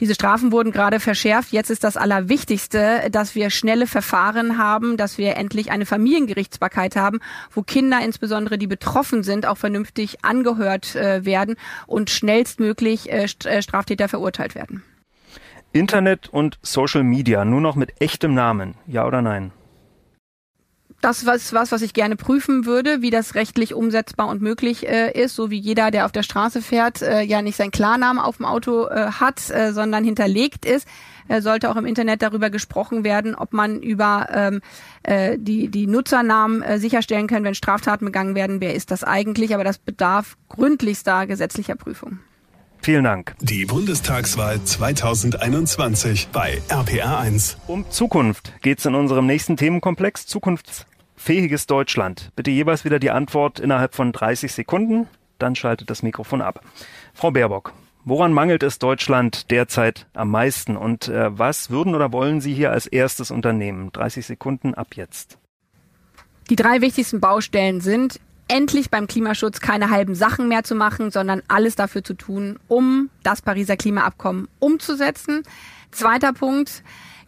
Diese 0.00 0.14
Strafen 0.14 0.52
wurden 0.52 0.72
gerade 0.72 1.00
verschärft. 1.00 1.52
Jetzt 1.52 1.70
ist 1.70 1.84
das 1.84 1.96
Allerwichtigste, 1.96 3.08
dass 3.10 3.34
wir 3.34 3.50
schnelle 3.50 3.86
Verfahren 3.86 4.58
haben, 4.58 4.96
dass 4.96 5.18
wir 5.18 5.36
endlich 5.36 5.70
eine 5.70 5.86
Familiengerichtsbarkeit 5.86 6.96
haben, 6.96 7.20
wo 7.50 7.62
Kinder, 7.62 8.00
insbesondere 8.04 8.58
die 8.58 8.66
betroffen 8.66 9.22
sind, 9.22 9.46
auch 9.46 9.58
vernünftig 9.58 10.24
angehört 10.24 10.96
äh, 10.96 11.24
werden 11.24 11.56
und 11.86 12.10
schnellstmöglich 12.10 13.10
äh, 13.12 13.26
äh, 13.44 13.62
Straftäter 13.62 14.08
verurteilt 14.08 14.54
werden. 14.54 14.82
Internet 15.72 16.28
und 16.28 16.58
Social 16.62 17.02
Media 17.02 17.44
nur 17.44 17.60
noch 17.60 17.76
mit 17.76 18.00
echtem 18.00 18.34
Namen, 18.34 18.74
ja 18.86 19.06
oder 19.06 19.22
nein? 19.22 19.52
Das 21.02 21.24
ist 21.24 21.52
was, 21.52 21.72
was 21.72 21.82
ich 21.82 21.94
gerne 21.94 22.14
prüfen 22.14 22.64
würde, 22.64 23.02
wie 23.02 23.10
das 23.10 23.34
rechtlich 23.34 23.74
umsetzbar 23.74 24.28
und 24.28 24.40
möglich 24.40 24.88
äh, 24.88 25.10
ist, 25.20 25.34
so 25.34 25.50
wie 25.50 25.58
jeder, 25.58 25.90
der 25.90 26.06
auf 26.06 26.12
der 26.12 26.22
Straße 26.22 26.62
fährt, 26.62 27.02
äh, 27.02 27.22
ja 27.22 27.42
nicht 27.42 27.56
sein 27.56 27.72
Klarnamen 27.72 28.22
auf 28.22 28.36
dem 28.36 28.46
Auto 28.46 28.86
äh, 28.86 29.10
hat, 29.10 29.50
äh, 29.50 29.72
sondern 29.72 30.04
hinterlegt 30.04 30.64
ist. 30.64 30.86
Äh, 31.26 31.40
sollte 31.40 31.70
auch 31.70 31.76
im 31.76 31.86
Internet 31.86 32.22
darüber 32.22 32.50
gesprochen 32.50 33.02
werden, 33.02 33.34
ob 33.34 33.52
man 33.52 33.82
über 33.82 34.28
ähm, 34.32 34.60
äh, 35.02 35.36
die, 35.38 35.68
die 35.68 35.88
Nutzernamen 35.88 36.62
äh, 36.62 36.78
sicherstellen 36.78 37.26
kann, 37.26 37.42
wenn 37.42 37.56
Straftaten 37.56 38.04
begangen 38.04 38.36
werden. 38.36 38.60
Wer 38.60 38.74
ist 38.74 38.92
das 38.92 39.02
eigentlich? 39.02 39.54
Aber 39.54 39.64
das 39.64 39.78
bedarf 39.78 40.36
gründlichster 40.48 41.26
gesetzlicher 41.26 41.74
Prüfung. 41.74 42.20
Vielen 42.80 43.04
Dank. 43.04 43.34
Die 43.40 43.64
Bundestagswahl 43.64 44.62
2021 44.62 46.28
bei 46.32 46.60
RPR1. 46.68 47.56
Um 47.66 47.90
Zukunft 47.90 48.52
geht 48.60 48.80
es 48.80 48.86
in 48.86 48.94
unserem 48.94 49.26
nächsten 49.26 49.56
Themenkomplex 49.56 50.26
Zukunfts 50.26 50.86
fähiges 51.22 51.66
Deutschland? 51.66 52.30
Bitte 52.36 52.50
jeweils 52.50 52.84
wieder 52.84 52.98
die 52.98 53.10
Antwort 53.10 53.60
innerhalb 53.60 53.94
von 53.94 54.12
30 54.12 54.52
Sekunden, 54.52 55.06
dann 55.38 55.54
schaltet 55.54 55.88
das 55.88 56.02
Mikrofon 56.02 56.42
ab. 56.42 56.60
Frau 57.14 57.30
Baerbock, 57.30 57.72
woran 58.04 58.32
mangelt 58.32 58.62
es 58.62 58.78
Deutschland 58.78 59.50
derzeit 59.50 60.06
am 60.14 60.30
meisten 60.30 60.76
und 60.76 61.08
äh, 61.08 61.36
was 61.38 61.70
würden 61.70 61.94
oder 61.94 62.12
wollen 62.12 62.40
Sie 62.40 62.52
hier 62.52 62.72
als 62.72 62.86
erstes 62.86 63.30
unternehmen? 63.30 63.90
30 63.92 64.26
Sekunden 64.26 64.74
ab 64.74 64.88
jetzt. 64.94 65.38
Die 66.50 66.56
drei 66.56 66.80
wichtigsten 66.80 67.20
Baustellen 67.20 67.80
sind 67.80 68.20
endlich 68.48 68.90
beim 68.90 69.06
Klimaschutz 69.06 69.60
keine 69.60 69.90
halben 69.90 70.14
Sachen 70.14 70.48
mehr 70.48 70.64
zu 70.64 70.74
machen, 70.74 71.10
sondern 71.10 71.42
alles 71.48 71.76
dafür 71.76 72.04
zu 72.04 72.14
tun, 72.14 72.58
um 72.68 73.08
das 73.22 73.40
Pariser 73.40 73.76
Klimaabkommen 73.76 74.48
umzusetzen. 74.58 75.42
Zweiter 75.90 76.32
Punkt, 76.32 76.82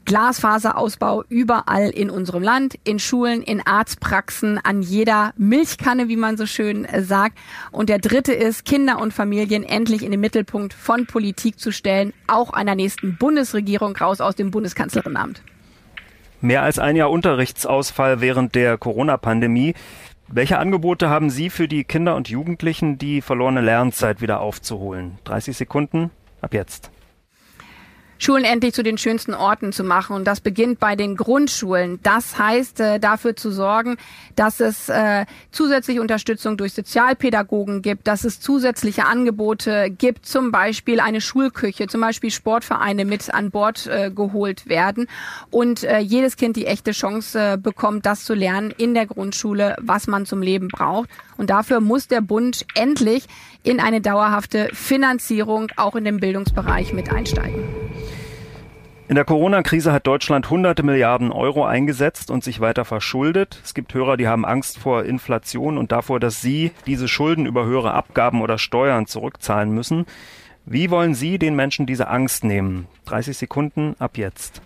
Glasfaserausbau 0.05 1.25
überall 1.29 1.91
in 1.91 2.11
unserem 2.11 2.43
Land, 2.43 2.79
in 2.85 2.99
Schulen, 2.99 3.43
in 3.43 3.67
Arztpraxen, 3.67 4.59
an 4.63 4.83
jeder 4.83 5.33
Milchkanne, 5.37 6.09
wie 6.09 6.17
man 6.17 6.37
so 6.37 6.47
schön 6.47 6.85
äh, 6.85 7.03
sagt. 7.03 7.39
Und 7.71 7.89
der 7.89 7.99
dritte 7.99 8.33
ist, 8.33 8.65
Kinder 8.65 9.01
und 9.01 9.13
Familien 9.13 9.65
endlich 9.65 10.03
in 10.03 10.11
den 10.11 10.21
Mittelpunkt 10.21 10.75
von 10.75 11.07
Politik 11.07 11.59
zu 11.59 11.73
stellen, 11.73 12.13
auch 12.27 12.53
einer 12.53 12.75
nächsten 12.75 13.17
Bundesregierung 13.17 13.97
raus 13.97 14.21
aus 14.21 14.37
dem 14.37 14.51
Bundeskanzlerinnenamt. 14.51 15.43
Mehr 16.41 16.63
als 16.63 16.79
ein 16.79 16.97
Jahr 16.97 17.11
Unterrichtsausfall 17.11 18.21
während 18.21 18.55
der 18.55 18.77
Corona-Pandemie. 18.77 19.75
Welche 20.29 20.59
Angebote 20.59 21.09
haben 21.09 21.31
Sie 21.31 21.51
für 21.51 21.69
die 21.69 21.85
Kinder 21.85 22.17
und 22.17 22.29
Jugendlichen, 22.29 22.99
die 22.99 23.21
verlorene 23.21 23.61
Lernzeit 23.61 24.21
wieder 24.21 24.41
aufzuholen? 24.41 25.19
30 25.25 25.57
Sekunden 25.57 26.11
ab 26.41 26.55
jetzt. 26.55 26.91
Schulen 28.25 28.45
endlich 28.45 28.73
zu 28.73 28.83
den 28.83 28.97
schönsten 28.97 29.35
Orten 29.35 29.71
zu 29.73 29.85
machen. 29.85 30.17
Und 30.17 30.25
das 30.25 30.41
beginnt 30.41 30.81
bei 30.81 30.97
den 30.97 31.15
Grundschulen. 31.15 32.01
Das 32.03 32.39
heißt, 32.39 32.81
äh, 32.81 32.99
dafür 32.99 33.37
zu 33.37 33.51
sorgen, 33.51 33.99
dass 34.35 34.61
es 34.61 34.89
äh, 34.89 35.27
zusätzliche 35.51 36.01
Unterstützung 36.01 36.57
durch 36.57 36.73
Sozialpädagogen 36.73 37.83
gibt, 37.83 38.07
dass 38.07 38.25
es 38.25 38.41
zusätzliche 38.41 39.05
Angebote 39.05 39.91
gibt, 39.91 40.25
zum 40.25 40.53
Beispiel 40.53 41.01
eine 41.01 41.21
Schulküche, 41.21 41.87
zum 41.87 42.01
Beispiel 42.01 42.31
Sportvereine 42.31 43.05
mit 43.05 43.33
an 43.35 43.51
Bord 43.51 43.87
äh, 43.89 44.11
geholt 44.11 44.71
werden 44.71 45.07
und 45.51 45.85
äh, 45.85 45.99
jedes 45.99 46.37
Kind 46.37 46.57
die 46.57 46.65
echte 46.65 46.93
Chance 46.93 47.39
äh, 47.39 47.57
bekommt, 47.59 48.07
das 48.07 48.25
zu 48.25 48.33
lernen 48.33 48.71
in 48.71 48.95
der 48.95 49.05
Grundschule, 49.05 49.77
was 49.83 50.07
man 50.07 50.25
zum 50.25 50.41
Leben 50.41 50.69
braucht. 50.69 51.11
Und 51.37 51.51
dafür 51.51 51.81
muss 51.81 52.09
der 52.09 52.23
Bund 52.23 52.65
endlich 52.75 53.27
in 53.63 53.81
eine 53.81 54.01
dauerhafte 54.01 54.71
Finanzierung 54.73 55.69
auch 55.77 55.95
in 55.95 56.05
dem 56.05 56.21
Bildungsbereich 56.21 56.95
mit 56.95 57.13
einsteigen. 57.13 57.84
In 59.07 59.17
der 59.17 59.27
Corona-Krise 59.27 59.93
hat 59.93 60.07
Deutschland 60.07 60.49
hunderte 60.49 60.83
Milliarden 60.83 61.31
Euro 61.31 61.67
eingesetzt 61.67 62.31
und 62.31 62.43
sich 62.43 62.61
weiter 62.61 62.87
verschuldet. 62.87 63.61
Es 63.63 63.75
gibt 63.75 63.93
Hörer, 63.93 64.17
die 64.17 64.29
haben 64.29 64.47
Angst 64.47 64.79
vor 64.79 65.05
Inflation 65.05 65.77
und 65.77 65.93
davor, 65.93 66.21
dass 66.21 66.41
sie 66.41 66.73
diese 66.87 67.07
Schulden 67.07 67.45
über 67.45 67.67
höhere 67.67 67.93
Abgaben 67.93 68.41
oder 68.41 68.57
Steuern 68.57 69.07
zurückzahlen 69.07 69.71
müssen. 69.73 70.07
Wie 70.65 70.91
wollen 70.91 71.15
Sie 71.15 71.39
den 71.39 71.55
Menschen 71.55 71.85
diese 71.85 72.09
Angst 72.09 72.45
nehmen? 72.45 72.87
30 73.05 73.37
Sekunden 73.37 73.95
ab 73.99 74.17
jetzt. 74.17 74.63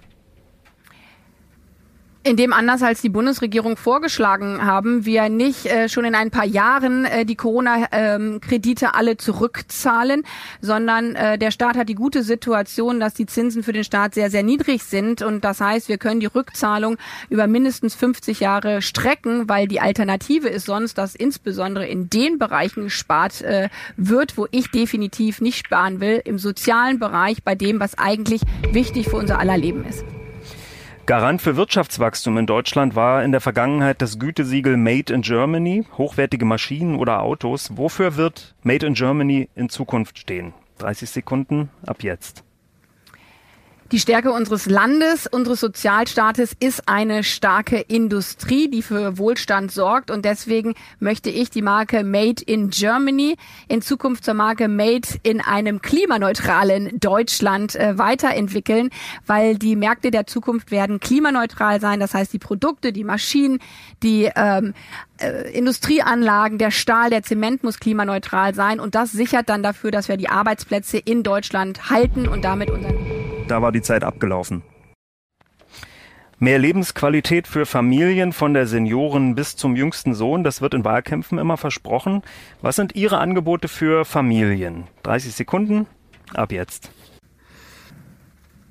In 2.29 2.37
dem 2.37 2.53
anders 2.53 2.83
als 2.83 3.01
die 3.01 3.09
Bundesregierung 3.09 3.79
vorgeschlagen 3.79 4.63
haben, 4.63 5.07
wir 5.07 5.31
nicht 5.31 5.65
äh, 5.65 5.89
schon 5.89 6.05
in 6.05 6.15
ein 6.15 6.31
paar 6.31 6.45
Jahren 6.45 7.07
äh, 7.07 7.25
die 7.25 7.37
Corona-Kredite 7.37 8.85
ähm, 8.85 8.91
alle 8.93 9.17
zurückzahlen, 9.17 10.25
sondern 10.61 11.15
äh, 11.15 11.39
der 11.39 11.51
Staat 11.51 11.79
hat 11.79 11.89
die 11.89 11.95
gute 11.95 12.23
Situation, 12.23 13.01
dass 13.01 13.15
die 13.15 13.25
Zinsen 13.25 13.63
für 13.63 13.73
den 13.73 13.83
Staat 13.83 14.13
sehr, 14.13 14.29
sehr 14.31 14.43
niedrig 14.43 14.83
sind. 14.83 15.23
Und 15.23 15.43
das 15.43 15.63
heißt, 15.63 15.89
wir 15.89 15.97
können 15.97 16.21
die 16.21 16.27
Rückzahlung 16.27 16.99
über 17.31 17.47
mindestens 17.47 17.95
50 17.95 18.41
Jahre 18.41 18.83
strecken, 18.83 19.49
weil 19.49 19.67
die 19.67 19.81
Alternative 19.81 20.49
ist 20.51 20.67
sonst, 20.67 20.99
dass 20.99 21.15
insbesondere 21.15 21.87
in 21.87 22.11
den 22.11 22.39
Bereichen 22.39 22.85
gespart 22.85 23.41
äh, 23.41 23.71
wird, 23.97 24.37
wo 24.37 24.47
ich 24.51 24.71
definitiv 24.71 25.41
nicht 25.41 25.65
sparen 25.65 26.01
will, 26.01 26.21
im 26.27 26.39
sozialen 26.39 26.99
Bereich, 26.99 27.43
bei 27.43 27.55
dem, 27.55 27.81
was 27.81 27.97
eigentlich 27.97 28.43
wichtig 28.71 29.09
für 29.09 29.17
unser 29.17 29.39
aller 29.39 29.57
Leben 29.57 29.87
ist. 29.87 30.05
Garant 31.09 31.41
für 31.41 31.57
Wirtschaftswachstum 31.57 32.37
in 32.37 32.45
Deutschland 32.45 32.95
war 32.95 33.25
in 33.25 33.33
der 33.33 33.41
Vergangenheit 33.41 34.03
das 34.03 34.19
Gütesiegel 34.19 34.77
Made 34.77 35.11
in 35.11 35.23
Germany, 35.23 35.87
hochwertige 35.97 36.45
Maschinen 36.45 36.97
oder 36.97 37.23
Autos. 37.23 37.79
Wofür 37.79 38.17
wird 38.17 38.55
Made 38.63 38.85
in 38.85 38.93
Germany 38.93 39.49
in 39.55 39.71
Zukunft 39.71 40.19
stehen? 40.19 40.53
30 40.77 41.09
Sekunden 41.09 41.71
ab 41.87 42.03
jetzt. 42.03 42.45
Die 43.91 43.99
Stärke 43.99 44.33
unseres 44.33 44.67
Landes, 44.67 45.27
unseres 45.27 45.61
Sozialstaates 45.61 46.55
ist 46.61 46.91
eine 46.91 47.25
starke 47.25 47.79
Industrie, 47.79 48.69
die 48.69 48.83
für 48.83 49.17
Wohlstand 49.17 49.73
sorgt. 49.73 50.11
Und 50.11 50.27
deswegen 50.27 50.75
möchte 51.01 51.31
ich 51.31 51.49
die 51.49 51.63
Marke 51.63 52.05
Made 52.05 52.43
in 52.45 52.69
Germany 52.69 53.39
in 53.67 53.81
Zukunft 53.81 54.27
zur 54.27 54.35
Marke 54.35 54.69
Made 54.69 55.09
in 55.23 55.41
einem 55.41 55.81
klimaneutralen 55.81 57.01
Deutschland 57.01 57.77
äh, 57.77 57.97
weiterentwickeln, 57.97 58.91
weil 59.27 59.57
die 59.57 59.75
Märkte 59.75 60.11
der 60.11 60.27
Zukunft 60.27 60.71
werden 60.71 61.01
klimaneutral 61.01 61.81
sein. 61.81 61.99
Das 61.99 62.13
heißt, 62.13 62.31
die 62.35 62.39
Produkte, 62.39 62.93
die 62.93 63.05
Maschinen, 63.05 63.59
die 64.03 64.31
ähm, 64.37 64.75
äh, 65.17 65.51
Industrieanlagen, 65.57 66.59
der 66.59 66.73
Stahl, 66.73 67.09
der 67.09 67.23
Zement 67.23 67.65
muss 67.65 67.81
klimaneutral 67.81 68.55
sein. 68.55 68.81
Und 68.81 68.95
das 68.95 69.13
sichert 69.13 69.49
dann 69.49 69.63
dafür, 69.63 69.91
dass 69.91 70.09
wir 70.09 70.19
die 70.19 70.29
Arbeitsplätze 70.29 70.99
in 70.99 71.23
Deutschland 71.23 71.89
halten 71.89 72.29
und 72.29 72.45
damit 72.45 72.69
unseren 72.69 73.18
da 73.51 73.63
war 73.63 73.73
die 73.73 73.83
Zeit 73.83 74.05
abgelaufen. 74.05 74.63
Mehr 76.41 76.61
Lebensqualität 76.61 77.49
für 77.49 77.67
Familien 77.67 78.33
von 78.33 78.55
der 78.55 78.69
Senioren 78.69 79.35
bis 79.35 79.57
zum 79.57 79.75
jüngsten 79.75 80.15
Sohn, 80.15 80.45
das 80.45 80.63
wird 80.63 80.73
in 80.73 80.85
Wahlkämpfen 80.85 81.37
immer 81.37 81.57
versprochen. 81.57 82.23
Was 82.63 82.77
sind 82.77 82.95
Ihre 82.95 83.19
Angebote 83.19 83.67
für 83.67 84.05
Familien? 84.05 84.85
30 85.03 85.35
Sekunden, 85.35 85.89
ab 86.35 86.53
jetzt. 86.53 86.93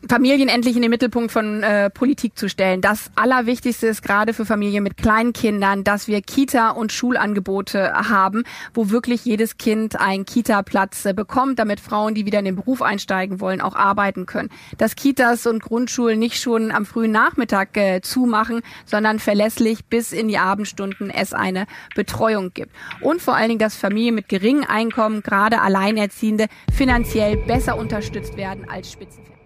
Familien 0.08 0.48
endlich 0.48 0.76
in 0.76 0.84
den 0.84 0.92
Mittelpunkt 0.92 1.32
von 1.32 1.64
äh, 1.64 1.90
Politik 1.90 2.38
zu 2.38 2.48
stellen. 2.48 2.82
Das 2.82 3.10
Allerwichtigste 3.16 3.88
ist 3.88 4.04
gerade 4.04 4.34
für 4.34 4.46
Familien 4.46 4.84
mit 4.84 4.96
kleinen 4.96 5.34
Kindern, 5.34 5.84
dass 5.84 6.08
wir 6.08 6.22
Kita- 6.22 6.70
und 6.70 6.92
Schulangebote 6.92 7.92
haben, 7.94 8.44
wo 8.74 8.90
wirklich 8.92 9.26
jedes 9.26 9.58
Kind 9.58 10.00
einen 10.00 10.26
Kita-Platz 10.26 11.06
äh, 11.06 11.14
bekommt, 11.14 11.58
damit 11.60 11.80
Frauen, 11.80 12.14
die 12.14 12.26
wieder 12.26 12.40
in 12.40 12.46
den 12.46 12.56
Beruf 12.56 12.84
einsteigen 12.84 13.42
wollen, 13.42 13.60
auch 13.60 13.76
arbeiten 13.76 14.28
können. 14.28 14.50
Dass 14.78 14.96
Kitas 14.96 15.48
und 15.48 15.64
Grundschulen 15.64 16.20
nicht 16.20 16.40
schon 16.40 16.72
am 16.72 16.86
frühen 16.86 17.12
Nachmittag 17.12 17.76
äh, 17.76 18.02
zumachen, 18.02 18.62
sondern 18.86 19.18
verlässlich 19.18 19.86
bis 19.86 20.14
in 20.14 20.28
die 20.28 20.38
Abendstunden 20.38 21.10
es 21.10 21.34
eine 21.34 21.66
Betreuung 21.96 22.52
gibt. 22.54 22.72
Und 23.02 23.22
vor 23.22 23.36
allen 23.36 23.50
Dingen, 23.50 23.60
dass 23.60 23.76
Familien 23.76 24.16
mit 24.16 24.30
geringem 24.30 24.66
Einkommen, 24.68 25.24
gerade 25.24 25.60
Alleinerziehende, 25.60 26.46
finanziell 26.72 27.38
besser 27.38 27.78
unterstützt 27.78 28.38
werden 28.38 28.70
als 28.70 28.92
Spitzenfälle. 28.92 29.37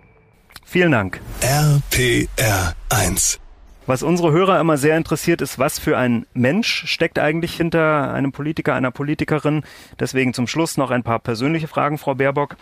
Vielen 0.71 0.93
Dank. 0.93 1.19
RPR 1.41 2.75
1. 2.88 3.41
Was 3.88 4.03
unsere 4.03 4.31
Hörer 4.31 4.57
immer 4.62 4.77
sehr 4.77 4.95
interessiert, 4.95 5.41
ist, 5.41 5.60
was 5.60 5.79
für 5.79 5.97
ein 5.97 6.25
Mensch 6.34 6.86
steckt 6.88 7.19
eigentlich 7.19 7.57
hinter 7.57 8.13
einem 8.13 8.31
Politiker, 8.31 8.73
einer 8.73 8.91
Politikerin. 8.91 9.63
Deswegen 9.99 10.34
zum 10.34 10.47
Schluss 10.47 10.77
noch 10.77 10.89
ein 10.89 11.03
paar 11.03 11.19
persönliche 11.19 11.67
Fragen, 11.67 11.97
Frau 11.97 12.15
Baerbock. 12.15 12.55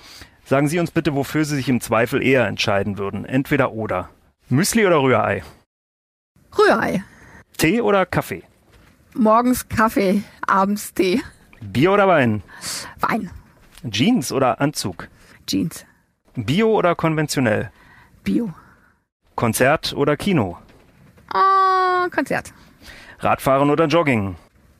Sagen 0.43 0.67
Sie 0.67 0.80
uns 0.80 0.89
bitte, 0.89 1.13
wofür 1.13 1.45
Sie 1.45 1.56
sich 1.56 1.69
im 1.69 1.82
Zweifel 1.82 2.24
eher 2.24 2.48
entscheiden 2.48 2.98
würden. 2.98 3.26
Entweder 3.26 3.74
oder. 3.74 4.10
Müsli 4.50 4.88
oder 4.88 5.04
Rührei? 5.04 5.43
Rührei. 6.58 7.04
Tee 7.60 7.80
oder 7.80 8.08
Kaffee? 8.08 8.41
Morgens 9.13 9.69
Kaffee, 9.69 10.24
abends 10.48 10.95
Tee. 10.95 11.22
Bier 11.62 11.91
oder 11.91 12.08
Wein? 12.08 12.41
Wein. 13.02 13.30
Jeans 13.88 14.32
oder 14.32 14.60
Anzug? 14.60 15.10
Jeans. 15.45 15.86
Bio 16.34 16.76
oder 16.76 16.95
konventionell? 16.95 17.70
Bio. 18.24 18.53
Konzert 19.36 19.93
oder 19.93 20.17
Kino? 20.17 20.57
Ah, 21.34 22.07
Konzert. 22.13 22.53
Radfahren 23.20 23.70
oder 23.70 23.86
Jogging? 23.86 24.36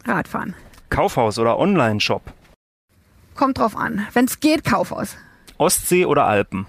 Radfahren. 0.05 0.55
Kaufhaus 0.89 1.37
oder 1.39 1.57
Online-Shop? 1.59 2.21
Kommt 3.35 3.57
drauf 3.57 3.75
an. 3.75 4.07
Wenn's 4.13 4.39
geht, 4.39 4.63
Kaufhaus. 4.63 5.15
Ostsee 5.57 6.05
oder 6.05 6.25
Alpen? 6.25 6.65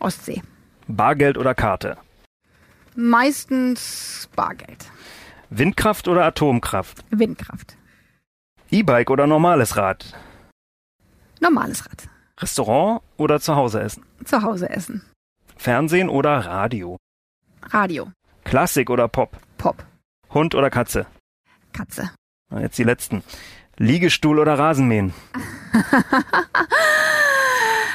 Ostsee. 0.00 0.42
Bargeld 0.88 1.38
oder 1.38 1.54
Karte? 1.54 1.96
Meistens 2.94 4.28
Bargeld. 4.34 4.86
Windkraft 5.50 6.08
oder 6.08 6.24
Atomkraft? 6.24 7.04
Windkraft. 7.10 7.76
E-Bike 8.70 9.10
oder 9.10 9.26
normales 9.26 9.76
Rad? 9.76 10.12
Normales 11.40 11.84
Rad. 11.86 12.08
Restaurant 12.40 13.02
oder 13.16 13.38
zu 13.40 13.54
Hause 13.54 13.80
essen? 13.80 14.04
Zu 14.24 14.42
Hause 14.42 14.68
essen. 14.70 15.02
Fernsehen 15.56 16.08
oder 16.08 16.38
Radio? 16.38 16.96
Radio. 17.62 18.12
Klassik 18.44 18.90
oder 18.90 19.08
Pop? 19.08 19.36
Pop. 19.58 19.84
Hund 20.30 20.54
oder 20.54 20.70
Katze? 20.70 21.06
Katze. 21.72 22.10
Jetzt 22.58 22.78
die 22.78 22.84
letzten. 22.84 23.22
Liegestuhl 23.76 24.38
oder 24.38 24.58
Rasenmähen? 24.58 25.12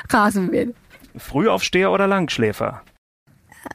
Rasenmähen. 0.09 0.75
Frühaufsteher 1.17 1.91
oder 1.91 2.07
Langschläfer? 2.07 2.83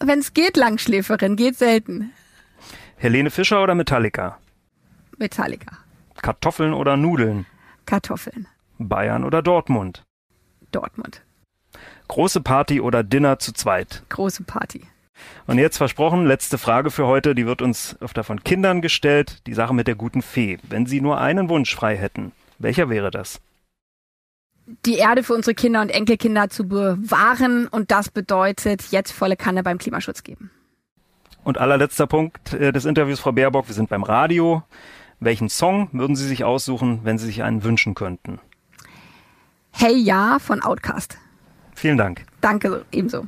Wenn 0.01 0.19
es 0.21 0.35
geht, 0.35 0.57
Langschläferin. 0.57 1.37
Geht 1.37 1.57
selten. 1.59 2.13
Helene 2.97 3.31
Fischer 3.31 3.63
oder 3.63 3.75
Metallica? 3.75 4.39
Metallica. 5.19 5.79
Kartoffeln 6.23 6.75
oder 6.75 6.97
Nudeln? 6.97 7.47
Kartoffeln. 7.87 8.47
Bayern 8.79 9.25
oder 9.25 9.43
Dortmund? 9.43 10.03
Dortmund. 10.73 11.23
Große 12.09 12.41
Party 12.41 12.81
oder 12.81 13.03
Dinner 13.03 13.39
zu 13.39 13.53
zweit? 13.53 14.03
Große 14.09 14.45
Party. 14.45 14.83
Und 15.47 15.59
jetzt 15.59 15.79
versprochen, 15.79 16.27
letzte 16.27 16.59
Frage 16.59 16.91
für 16.91 17.07
heute, 17.07 17.35
die 17.35 17.47
wird 17.47 17.63
uns 17.63 17.97
öfter 18.01 18.25
von 18.25 18.43
Kindern 18.45 18.83
gestellt, 18.83 19.47
die 19.47 19.55
Sache 19.55 19.75
mit 19.75 19.87
der 19.87 19.95
guten 19.95 20.23
Fee. 20.23 20.59
Wenn 20.69 20.87
Sie 20.87 21.01
nur 21.01 21.19
einen 21.19 21.49
Wunsch 21.49 21.75
frei 21.75 21.97
hätten, 21.97 22.33
welcher 22.59 22.89
wäre 22.89 23.11
das? 23.11 23.41
Die 24.85 24.97
Erde 24.97 25.23
für 25.23 25.35
unsere 25.35 25.55
Kinder 25.55 25.81
und 25.81 25.91
Enkelkinder 25.91 26.51
zu 26.51 26.67
bewahren 26.67 27.69
und 27.69 27.93
das 27.93 28.11
bedeutet 28.11 28.91
jetzt 28.91 29.13
volle 29.13 29.37
Kanne 29.37 29.63
beim 29.63 29.79
Klimaschutz 29.79 30.25
geben. 30.25 30.51
Und 31.45 31.59
allerletzter 31.59 32.09
Punkt 32.09 32.53
äh, 32.53 32.73
des 32.73 32.85
Interviews, 32.85 33.21
Frau 33.21 33.31
Baerbock, 33.31 33.69
wir 33.69 33.75
sind 33.75 33.89
beim 33.89 34.03
Radio. 34.03 34.65
Welchen 35.21 35.49
Song 35.49 35.89
würden 35.93 36.17
Sie 36.17 36.27
sich 36.27 36.43
aussuchen, 36.43 37.01
wenn 37.05 37.19
Sie 37.19 37.27
sich 37.27 37.45
einen 37.45 37.63
wünschen 37.63 37.95
könnten? 37.95 38.41
Hey 39.71 39.95
Ja 39.95 40.39
von 40.41 40.63
Outcast. 40.63 41.19
Vielen 41.77 41.99
Dank. 41.99 42.25
Danke 42.41 42.85
ebenso. 42.91 43.27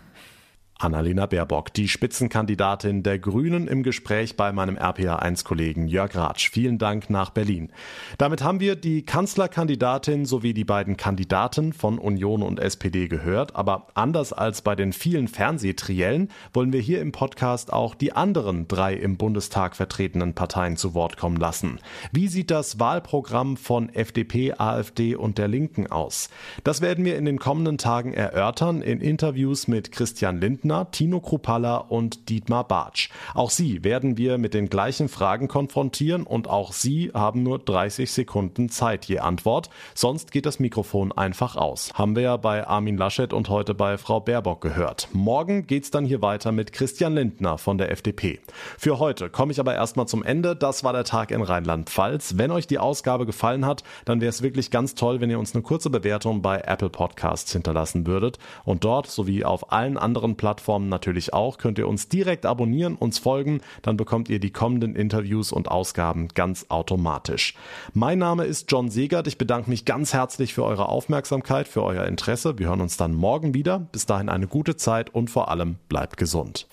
Annalena 0.80 1.26
Baerbock, 1.26 1.74
die 1.74 1.88
Spitzenkandidatin 1.88 3.02
der 3.02 3.18
Grünen 3.18 3.66
im 3.66 3.82
Gespräch 3.82 4.36
bei 4.36 4.52
meinem 4.52 4.76
RPA1-Kollegen 4.76 5.88
Jörg 5.88 6.14
Ratsch. 6.14 6.50
Vielen 6.50 6.78
Dank 6.78 7.10
nach 7.10 7.30
Berlin. 7.30 7.72
Damit 8.16 8.44
haben 8.44 8.60
wir 8.60 8.76
die 8.76 9.04
Kanzlerkandidatin 9.04 10.24
sowie 10.24 10.54
die 10.54 10.64
beiden 10.64 10.96
Kandidaten 10.96 11.72
von 11.72 11.98
Union 11.98 12.44
und 12.44 12.60
SPD 12.60 13.08
gehört. 13.08 13.56
Aber 13.56 13.88
anders 13.94 14.32
als 14.32 14.62
bei 14.62 14.76
den 14.76 14.92
vielen 14.92 15.26
Fernsehtriellen 15.26 16.30
wollen 16.52 16.72
wir 16.72 16.80
hier 16.80 17.00
im 17.00 17.10
Podcast 17.10 17.72
auch 17.72 17.96
die 17.96 18.12
anderen 18.12 18.68
drei 18.68 18.94
im 18.94 19.16
Bundestag 19.16 19.74
vertretenen 19.74 20.34
Parteien 20.34 20.76
zu 20.76 20.94
Wort 20.94 21.16
kommen 21.16 21.38
lassen. 21.38 21.80
Wie 22.12 22.28
sieht 22.28 22.52
das 22.52 22.78
Wahlprogramm 22.78 23.56
von 23.56 23.88
FDP, 23.88 24.52
AfD 24.52 25.16
und 25.16 25.38
der 25.38 25.48
Linken 25.48 25.88
aus? 25.88 26.30
Das 26.62 26.80
werden 26.80 27.04
wir 27.04 27.18
in 27.18 27.24
den 27.24 27.40
kommenden 27.40 27.78
Tagen 27.78 28.14
erörtern 28.14 28.80
in 28.80 29.00
Interviews 29.00 29.66
mit 29.66 29.90
Christian 29.90 30.40
Lindner 30.40 30.67
Lindner, 30.68 30.90
Tino 30.90 31.20
Kruppalla 31.20 31.78
und 31.78 32.28
Dietmar 32.28 32.64
Bartsch. 32.64 33.08
Auch 33.34 33.48
sie 33.48 33.84
werden 33.84 34.18
wir 34.18 34.36
mit 34.36 34.52
den 34.52 34.68
gleichen 34.68 35.08
Fragen 35.08 35.48
konfrontieren 35.48 36.24
und 36.24 36.48
auch 36.48 36.72
sie 36.72 37.10
haben 37.14 37.42
nur 37.42 37.58
30 37.58 38.12
Sekunden 38.12 38.68
Zeit 38.68 39.06
je 39.06 39.20
Antwort. 39.20 39.70
Sonst 39.94 40.30
geht 40.30 40.44
das 40.44 40.60
Mikrofon 40.60 41.10
einfach 41.12 41.56
aus. 41.56 41.90
Haben 41.94 42.16
wir 42.16 42.22
ja 42.22 42.36
bei 42.36 42.66
Armin 42.66 42.98
Laschet 42.98 43.32
und 43.32 43.48
heute 43.48 43.72
bei 43.72 43.96
Frau 43.96 44.20
Baerbock 44.20 44.60
gehört. 44.60 45.08
Morgen 45.12 45.66
geht's 45.66 45.90
dann 45.90 46.04
hier 46.04 46.20
weiter 46.20 46.52
mit 46.52 46.72
Christian 46.72 47.14
Lindner 47.14 47.56
von 47.56 47.78
der 47.78 47.90
FDP. 47.90 48.40
Für 48.76 48.98
heute 48.98 49.30
komme 49.30 49.52
ich 49.52 49.60
aber 49.60 49.74
erstmal 49.74 50.06
zum 50.06 50.22
Ende. 50.22 50.54
Das 50.54 50.84
war 50.84 50.92
der 50.92 51.04
Tag 51.04 51.30
in 51.30 51.40
Rheinland-Pfalz. 51.40 52.34
Wenn 52.36 52.50
euch 52.50 52.66
die 52.66 52.78
Ausgabe 52.78 53.24
gefallen 53.24 53.64
hat, 53.64 53.84
dann 54.04 54.20
wäre 54.20 54.28
es 54.28 54.42
wirklich 54.42 54.70
ganz 54.70 54.94
toll, 54.94 55.22
wenn 55.22 55.30
ihr 55.30 55.38
uns 55.38 55.54
eine 55.54 55.62
kurze 55.62 55.88
Bewertung 55.88 56.42
bei 56.42 56.60
Apple 56.60 56.90
Podcasts 56.90 57.52
hinterlassen 57.52 58.06
würdet. 58.06 58.38
Und 58.66 58.84
dort 58.84 59.06
sowie 59.06 59.44
auf 59.44 59.72
allen 59.72 59.96
anderen 59.96 60.36
Plattformen 60.36 60.57
Plattformen 60.58 60.88
natürlich 60.88 61.32
auch. 61.32 61.56
Könnt 61.56 61.78
ihr 61.78 61.86
uns 61.86 62.08
direkt 62.08 62.44
abonnieren, 62.44 62.96
uns 62.96 63.18
folgen, 63.18 63.60
dann 63.82 63.96
bekommt 63.96 64.28
ihr 64.28 64.40
die 64.40 64.50
kommenden 64.50 64.96
Interviews 64.96 65.52
und 65.52 65.68
Ausgaben 65.68 66.28
ganz 66.34 66.66
automatisch. 66.68 67.54
Mein 67.94 68.18
Name 68.18 68.44
ist 68.44 68.70
John 68.70 68.90
Segert. 68.90 69.28
Ich 69.28 69.38
bedanke 69.38 69.70
mich 69.70 69.84
ganz 69.84 70.12
herzlich 70.12 70.54
für 70.54 70.64
eure 70.64 70.88
Aufmerksamkeit, 70.88 71.68
für 71.68 71.84
euer 71.84 72.06
Interesse. 72.06 72.58
Wir 72.58 72.68
hören 72.68 72.80
uns 72.80 72.96
dann 72.96 73.14
morgen 73.14 73.54
wieder. 73.54 73.78
Bis 73.78 74.06
dahin 74.06 74.28
eine 74.28 74.48
gute 74.48 74.76
Zeit 74.76 75.14
und 75.14 75.30
vor 75.30 75.48
allem 75.48 75.76
bleibt 75.88 76.16
gesund. 76.16 76.66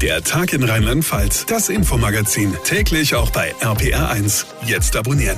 Der 0.00 0.22
Tag 0.22 0.54
in 0.54 0.62
Rheinland-Pfalz, 0.62 1.44
das 1.46 1.68
Infomagazin, 1.68 2.54
täglich 2.64 3.14
auch 3.14 3.30
bei 3.30 3.54
RPR1. 3.56 4.46
Jetzt 4.64 4.96
abonnieren. 4.96 5.36